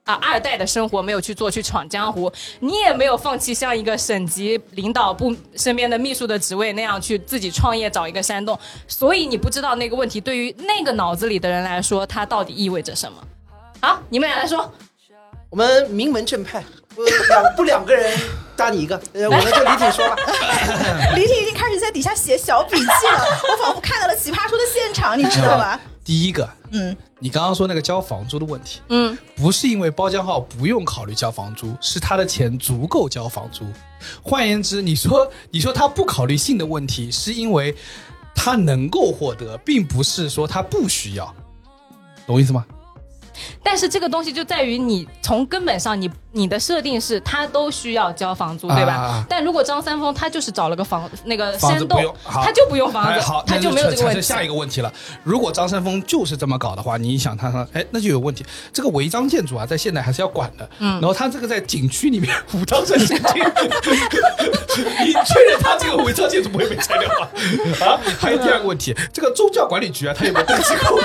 [0.04, 8.58] 啊，二代的生活没有去做，去闯江湖，你也没有放弃像一个省级领导部身边的秘书的职位那样去自己创业找一个山洞，
[8.88, 13.22] 所以你不知道那个问题对于那个脑子里的人来说，它到底意味着什么。
[13.80, 14.72] 好，你们俩来说，
[15.48, 16.64] 我们名门正派，
[16.94, 18.18] 不两不两个人
[18.56, 20.16] 搭你一个，呃，我们就李挺说吧。
[21.14, 25.80] 李挺已经开始在底下写小笔记了，我仿佛看到了奇葩说的现场，你知道吧？
[26.04, 33.64] 第一个，嗯，你刚刚说那个交房租的问题，嗯，不是因为包浆号不用考虑交房租，是他的钱足够交房租。
[34.22, 37.74] 换言之，你说你说他不考虑性的问题，是因为
[38.34, 41.26] 他能够获得，并不是说他不需要，
[42.26, 42.64] 懂我意思吗？
[43.62, 49.24] 但是这个东西就在于你从根本上你，你的设定是他都需要交房租，对吧？
[49.28, 54.22] 但如果张三丰他就是找了个房那个山洞他就不用房子，哎好，他就没有这个问题。
[54.22, 54.92] 下一个问题了。
[55.22, 58.44] 如果张三丰就是这么搞的话，你想他说，哎，那就有问题。
[58.72, 60.68] 这个违章建筑啊，在现在还是要管的。
[60.78, 63.42] 嗯，然后他这个在景区里面武当山仙境，
[65.04, 67.28] 你确认他这个违章建筑不会被拆掉吗？
[67.86, 71.00] 啊，还有第二个问题，这个宗教管理局啊，他有没有登记过？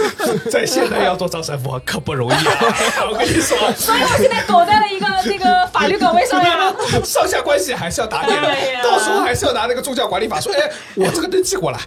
[0.50, 2.74] 在现在要做张三丰可不容易啊！
[3.10, 6.72] 我跟你说，所以我现在苟在了一个那个法律岗位上呀。
[7.04, 8.48] 上下关系还是要打点的
[8.82, 11.78] 到时候还是要拿那个宗教管理法说，哎，我这个登记过了。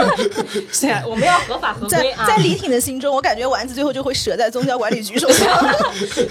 [0.72, 2.24] 是啊，我们要合法合在规啊。
[2.26, 5.48] 在李挺的心中，我感觉丸子最后就会折在宗教管理局手上。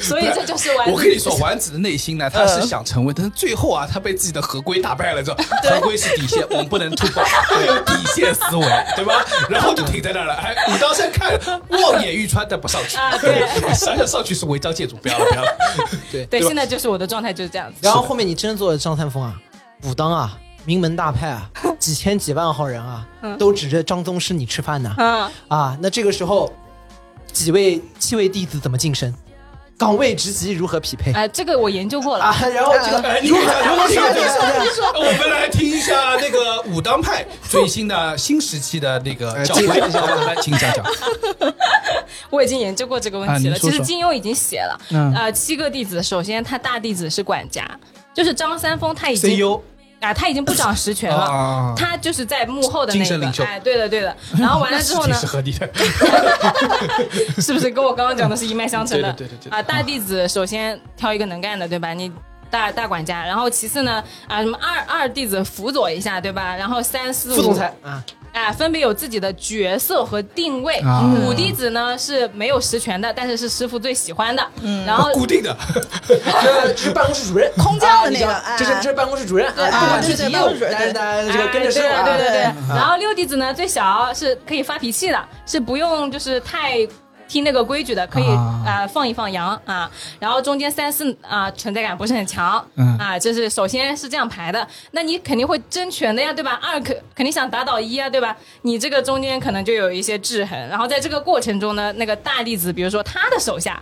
[0.01, 0.93] 所以这就是丸子。
[0.93, 8.65] 我跟你说，丸子的内心呢，他是想成为，但是最后啊，他被自己的合规打败了之后，合规是底线，我们不能突破，要有底线思维，
[8.95, 9.23] 对吧？
[9.49, 10.33] 然后就停在那儿了。
[10.35, 11.39] 哎，武当山看
[11.69, 12.97] 望眼欲穿，但不上去。
[12.97, 15.57] 啊 对想想上去是违章建筑，不要了，不要了。
[16.11, 17.79] 对，对，现在就是我的状态就是这样子。
[17.81, 19.35] 然后后面你真做了张三丰啊，
[19.83, 24.93] 武当啊，名门大派啊，几千几万号人啊，都指着张宗师你吃饭呢。
[24.97, 26.51] 嗯，啊，那这个时候
[27.31, 29.13] 几位七位弟子怎么晋升？
[29.79, 31.13] 岗位职级如何匹配？
[31.13, 32.25] 哎，这个我研究过了。
[32.25, 34.99] 啊，然后这个哎，你如何看，如何？
[34.99, 40.85] 我们来听一下那个武当派最新的新时期的那个教规，哎这个好吧来，请讲讲。
[42.29, 43.55] 我已经研究过这个问题了。
[43.55, 47.65] 啊说说其实金庸已经写了，嗯呃，七个弟子，首先他大弟子是管家，
[48.13, 49.61] 就是张三丰，他已经 CEO
[49.99, 51.17] 啊，他已经不掌实权了。
[51.17, 54.15] 啊，他就是在幕后的那个哎，对的对的。
[54.37, 55.69] 然后完了之后呢 是，合理的。
[57.41, 59.11] 是不是跟我刚刚讲的是一脉相承的？
[59.13, 61.93] 对对对对对啊，大弟子首先挑一个能干的，对吧？
[61.93, 62.11] 你
[62.49, 66.55] 大大管家，然后其次呢，啊，什么二二弟子辅佐一下，对吧？
[66.55, 68.03] 然后三四五副总裁啊，
[68.33, 70.75] 啊，分别有自己的角色和定位。
[70.79, 74.45] 啊五弟子呢是没有实权的，但是是师傅最喜欢的。
[74.61, 75.55] 嗯，然后固定的，
[76.07, 82.41] 这是办公室主任， 空降的那个这是这是办公室主任啊，对不管啊对对具体业务办公室主任但是呢，这个跟着哎师傅啊，对对对
[82.75, 86.87] 然后六弟子呢，最小是可以发脾气的，是不用就是太。
[87.29, 88.25] 听那个规矩的，可以
[88.65, 89.89] 啊放一放羊啊，
[90.19, 96.59] 然后中间三四啊、存在感不是很强，嗯啊，这是首先是这样排的，那你肯定会争权的呀，对吧？
[96.61, 98.35] 二肯肯定想打倒一啊，对吧？
[98.63, 103.79] 你这个中间可能就有一些制衡，然后在这个过程中呢，那个大弟子，比如说他的手下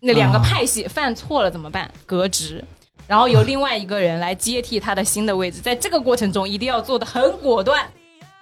[0.00, 1.88] 那两个啊派系犯错了怎么办？
[2.04, 2.62] 革职。
[3.08, 7.86] 然后由另外一个人来接替他的新的位置，在这个过程中一定要做的很果断，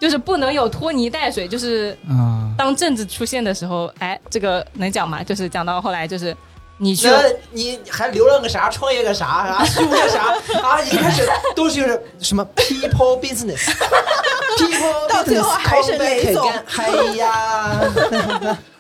[0.00, 1.46] 就是不能有拖泥带水。
[1.46, 5.22] 就是啊，当政治出现的时候，哎，这个能讲吗？
[5.22, 6.34] 就是讲到后来，就是
[6.78, 7.22] 你去那
[7.52, 10.80] 你还流浪个啥，创业个啥啊， 虚无个啥啊？
[10.82, 17.80] 一开始都是就是什么 people business，people 到最后还是雷总哎呀，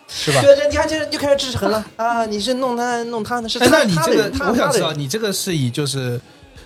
[0.08, 0.40] 是吧？
[0.40, 2.24] 对对，你看这就开始制衡了啊！
[2.26, 6.20] 你是弄他弄他的，是那你这个我想知道，你这个是以就是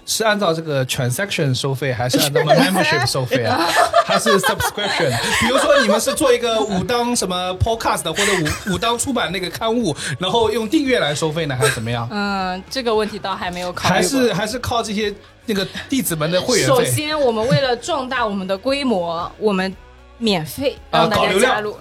[0.06, 3.66] 是按照这个 transaction 收费，还是按照 membership 收费啊？
[4.04, 5.10] 还是 subscription？
[5.40, 12.06] 比如说你们是做一个武当什么 podcast 或者武 武当出版那个刊物，然后用订阅来收费呢，还是怎么样？
[12.10, 13.94] 嗯，这个问题倒还没有考虑。
[13.94, 15.12] 还是还是靠这些
[15.46, 16.74] 那个弟子们的会员费？
[16.74, 19.74] 首先，我们为了壮大我们的规模，我们
[20.18, 21.76] 免费啊让大家搞流量加入。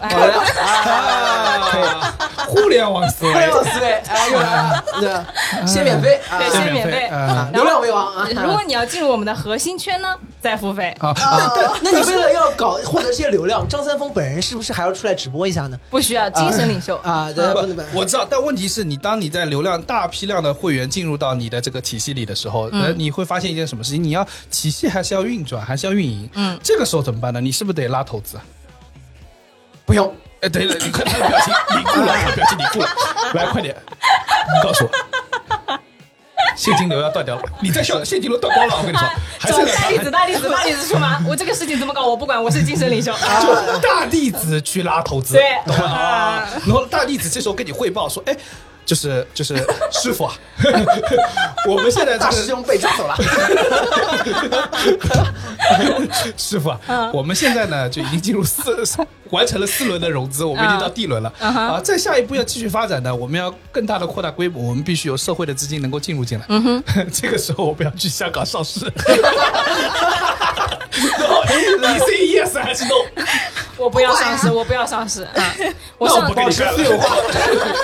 [2.45, 7.09] 互联网思维互联，网思维，哎，又来了，对，先免费啊对，先先免费。
[7.53, 8.27] 流量为王啊。
[8.43, 10.95] 如果你要进入我们的核心圈呢，再付费。
[10.99, 11.13] 啊，
[11.55, 15.79] 对，那你为了要搞获得这些流量，张三丰本人是不是还要出来直播一下呢？
[15.89, 16.95] 不需要精神领袖。
[16.97, 24.03] 啊，对，不我知道，但问题是你当你在流量大批量的会员进入到你的这个体系里的时候，呃，你会发现一件什么事情？
[24.03, 26.29] 你要体系还是要运转，还是要运营？
[26.33, 27.41] 嗯，这个时候怎么办呢？
[27.41, 28.43] 你是不是得拉投资啊？
[29.85, 30.15] 不用。
[30.41, 32.89] 哎，等一等，你看他的表情凝固了，他表情凝固了，
[33.33, 33.73] 来快点，
[34.61, 35.79] 告诉我，
[36.53, 39.07] 现金流要断掉了，你在笑，现金流断光了，我跟你说，
[39.39, 41.17] 还是大弟 子，大弟子，大弟子出马！
[41.25, 42.05] 我这个事情怎么搞？
[42.05, 43.13] 我不管，我是精神领袖。
[43.41, 45.43] 就大弟子去拉投资，对？
[45.65, 48.35] 然后大弟子这时候跟你汇报说，哎。
[48.85, 49.55] 就是就是
[49.91, 50.33] 师傅啊，
[51.69, 53.15] 我们现在这大个师兄被抓走了，
[56.37, 56.79] 师傅啊，
[57.13, 58.85] 我们现在呢就已经进入四
[59.33, 61.81] 完成了四轮的融资，我们已经到 D 轮了啊。
[61.83, 66.45] 再下一步要继续发展呢，我们要更大的扩大规模，我们必须有社会的资金能够进入进来。
[66.49, 68.79] 嗯哼， 这个时候我们要去香港上市。
[70.93, 72.93] 你 say yes 还是 no？
[73.77, 75.55] 我不要上市，我不要上市啊！
[75.97, 76.77] 我上那我不跟你干了。
[76.77, 77.15] 私有化，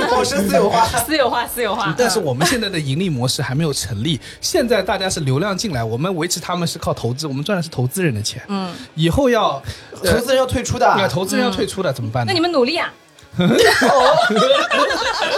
[0.10, 0.86] 保持私有化。
[0.86, 1.96] 私有化，私有化。
[1.98, 8.42] 但是我们现在的盈利模式还没有成立，现在大家是流量进来，我们维持他们是靠投资，我们赚的是投资人的钱。
[8.48, 9.62] 嗯，以后要
[10.04, 12.40] 投资人要退出的，那投资人要退出了怎么办呢那你？
[12.40, 12.92] 们努力啊！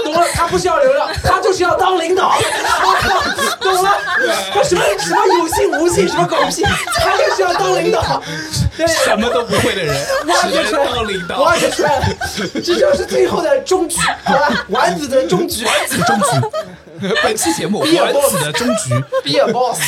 [0.03, 2.33] 懂了，他不需要流量，他就是要当领导。
[3.59, 3.91] 懂了，
[4.53, 8.21] 他什么什么有信无信，什么狗屁，他就是要当领导。
[8.87, 9.95] 什么都不会的人，
[10.25, 11.41] 挖掘出来当领导。
[11.41, 12.05] 挖掘出来了，
[12.63, 14.65] 这就是最后的终局，好吧？
[14.69, 16.25] 丸子的终局，丸子终局。
[17.21, 18.89] 本期节目丸子的终局
[19.23, 19.79] ，，Be a boss。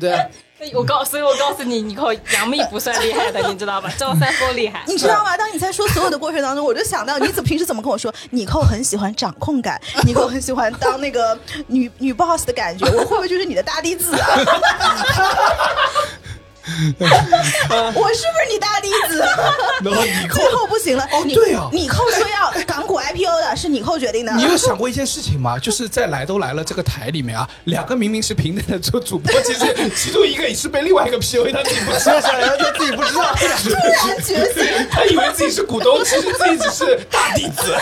[0.00, 0.26] 对，
[0.74, 3.90] 我告，所以我告诉你，你靠杨幂不算厉害的，你知道吧？
[3.98, 4.82] 赵三丰厉害。
[4.86, 5.36] 你知道吗？
[5.36, 11.36] 当你在说所有的过程当中，我就想到你怎平时怎么跟我说，你扣很喜欢掌控感， 你扣很喜欢当那个
[11.66, 14.28] 女女 boss 的感觉，我会不会就是你的大弟子啊？
[17.94, 19.18] 我是不是你大弟子？
[19.84, 24.32] 然后你扣最后不行了，哦你对啊你扣说要 港股 IPO 的，是你扣决定的。
[24.34, 25.58] 你有想过一件事情吗？
[25.58, 33.34] 就是在来都来了这个台里面啊，两个明明是平等的做主播，其实其中一个也是被另外一个 PUA，他自己不知道，然后他自己不知道。
[33.34, 37.74] 突然觉醒，他以为自己是股东，其实自己只是大弟子。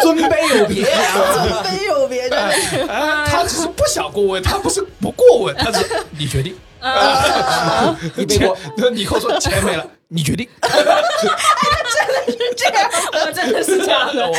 [0.00, 0.84] 尊卑有别。
[1.32, 2.76] 尊卑有别，真的是。
[2.82, 5.86] 啊，他只是不想过问，他不是不过问，他是
[6.18, 6.54] 你决定。
[8.14, 10.48] 你别过，那你后说钱没了，你决定。
[12.56, 14.26] 这样，我真的是这样的。
[14.28, 14.34] 我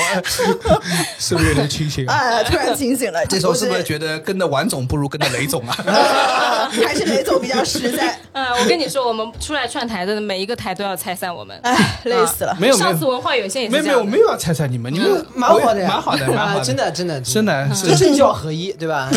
[1.20, 2.06] 是不是有点清醒？
[2.08, 3.24] 啊，突然清醒了。
[3.28, 5.76] 这时候是不是得觉得跟着王总不如跟着雷总啊？
[6.86, 8.20] 还是雷总比较实在？
[8.34, 11.58] 啊，我跟你说，我们出来串台的每一个台都要拆散我们。
[11.64, 12.58] 哎，累死了。
[12.60, 19.10] 没有没上次有文化有限也是没有没有，没有要拆散你们，你们蛮好的呀，蛮好的，蛮好啊的，真的真的真的是这政教合一，对吧？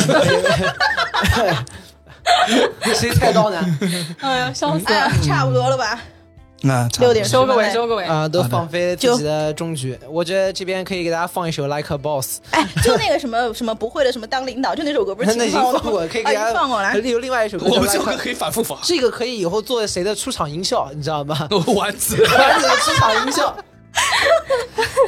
[2.95, 3.59] 谁菜刀呢？
[4.21, 5.99] 哎呀，笑死哎呀了！，差不多了吧？
[6.63, 8.05] 那六点收个尾，收个尾。
[8.05, 9.99] 啊，都放飞自己的终局。
[10.09, 16.97] 我觉得这边可以给大家放一首《Like a Boss》，哎，就那个什么什么不会的什么当领导，就那首歌不是 那已经放放过，可以给大家啊放过来。
[16.99, 18.79] 有另外一首歌《我们这 Like 个可以反复放。
[18.83, 21.49] 这个可以以后做谁的出场音效，你知道吗？
[21.75, 23.57] 丸子， 丸子的出场音效。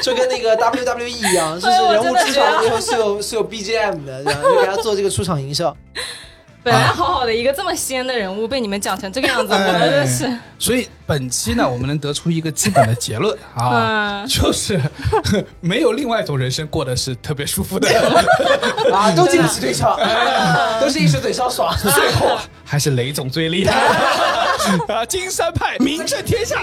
[0.03, 5.77] 就跟那个 WWE 一样，就是人物出场以后是有是有 BGM 的，然后就给他做这个出场音效。
[6.64, 10.32] 本来好好的一个这么仙的人物，被你们讲成这个样子，我真的是。
[10.59, 14.80] 所以本期呢，我们能得出一个基本的结论啊， 嗯就是
[15.60, 17.89] 没有另外一种人生过得是特别舒服的，
[18.94, 19.98] 啊，都经不起推敲，
[20.80, 21.74] 都是一时嘴上爽。
[21.78, 23.72] 最后啊还是雷总最厉害
[24.89, 25.05] 啊！
[25.05, 26.62] 金山派名震天下。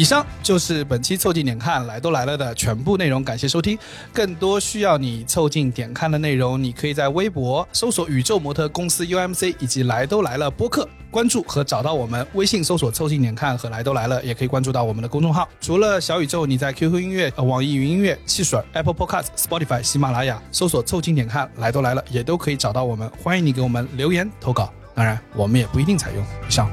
[0.00, 3.78] 以上就是本期凑近点看来都来了的全部内容，感谢收听。
[4.14, 10.88] 更多需要你凑近点看的内容，你可以在微博搜索“宇宙模特公司 UMC” 以及“来都来了”播客。
[11.10, 15.46] 关注和找到我们，微信搜索“凑近点看”和“来都来了”，也可以关注到我们的公众号。
[15.60, 23.06] 除了小宇宙，你在 QQ 音乐、网易云音乐、汽水、Apple Podcast、Spotify、喜马拉雅搜索“凑近点看”来都来了，也都可以找到我们。
[23.22, 26.24] 欢迎你给我们留言投稿，当然我们也不一定采用。
[26.48, 26.70] 以上。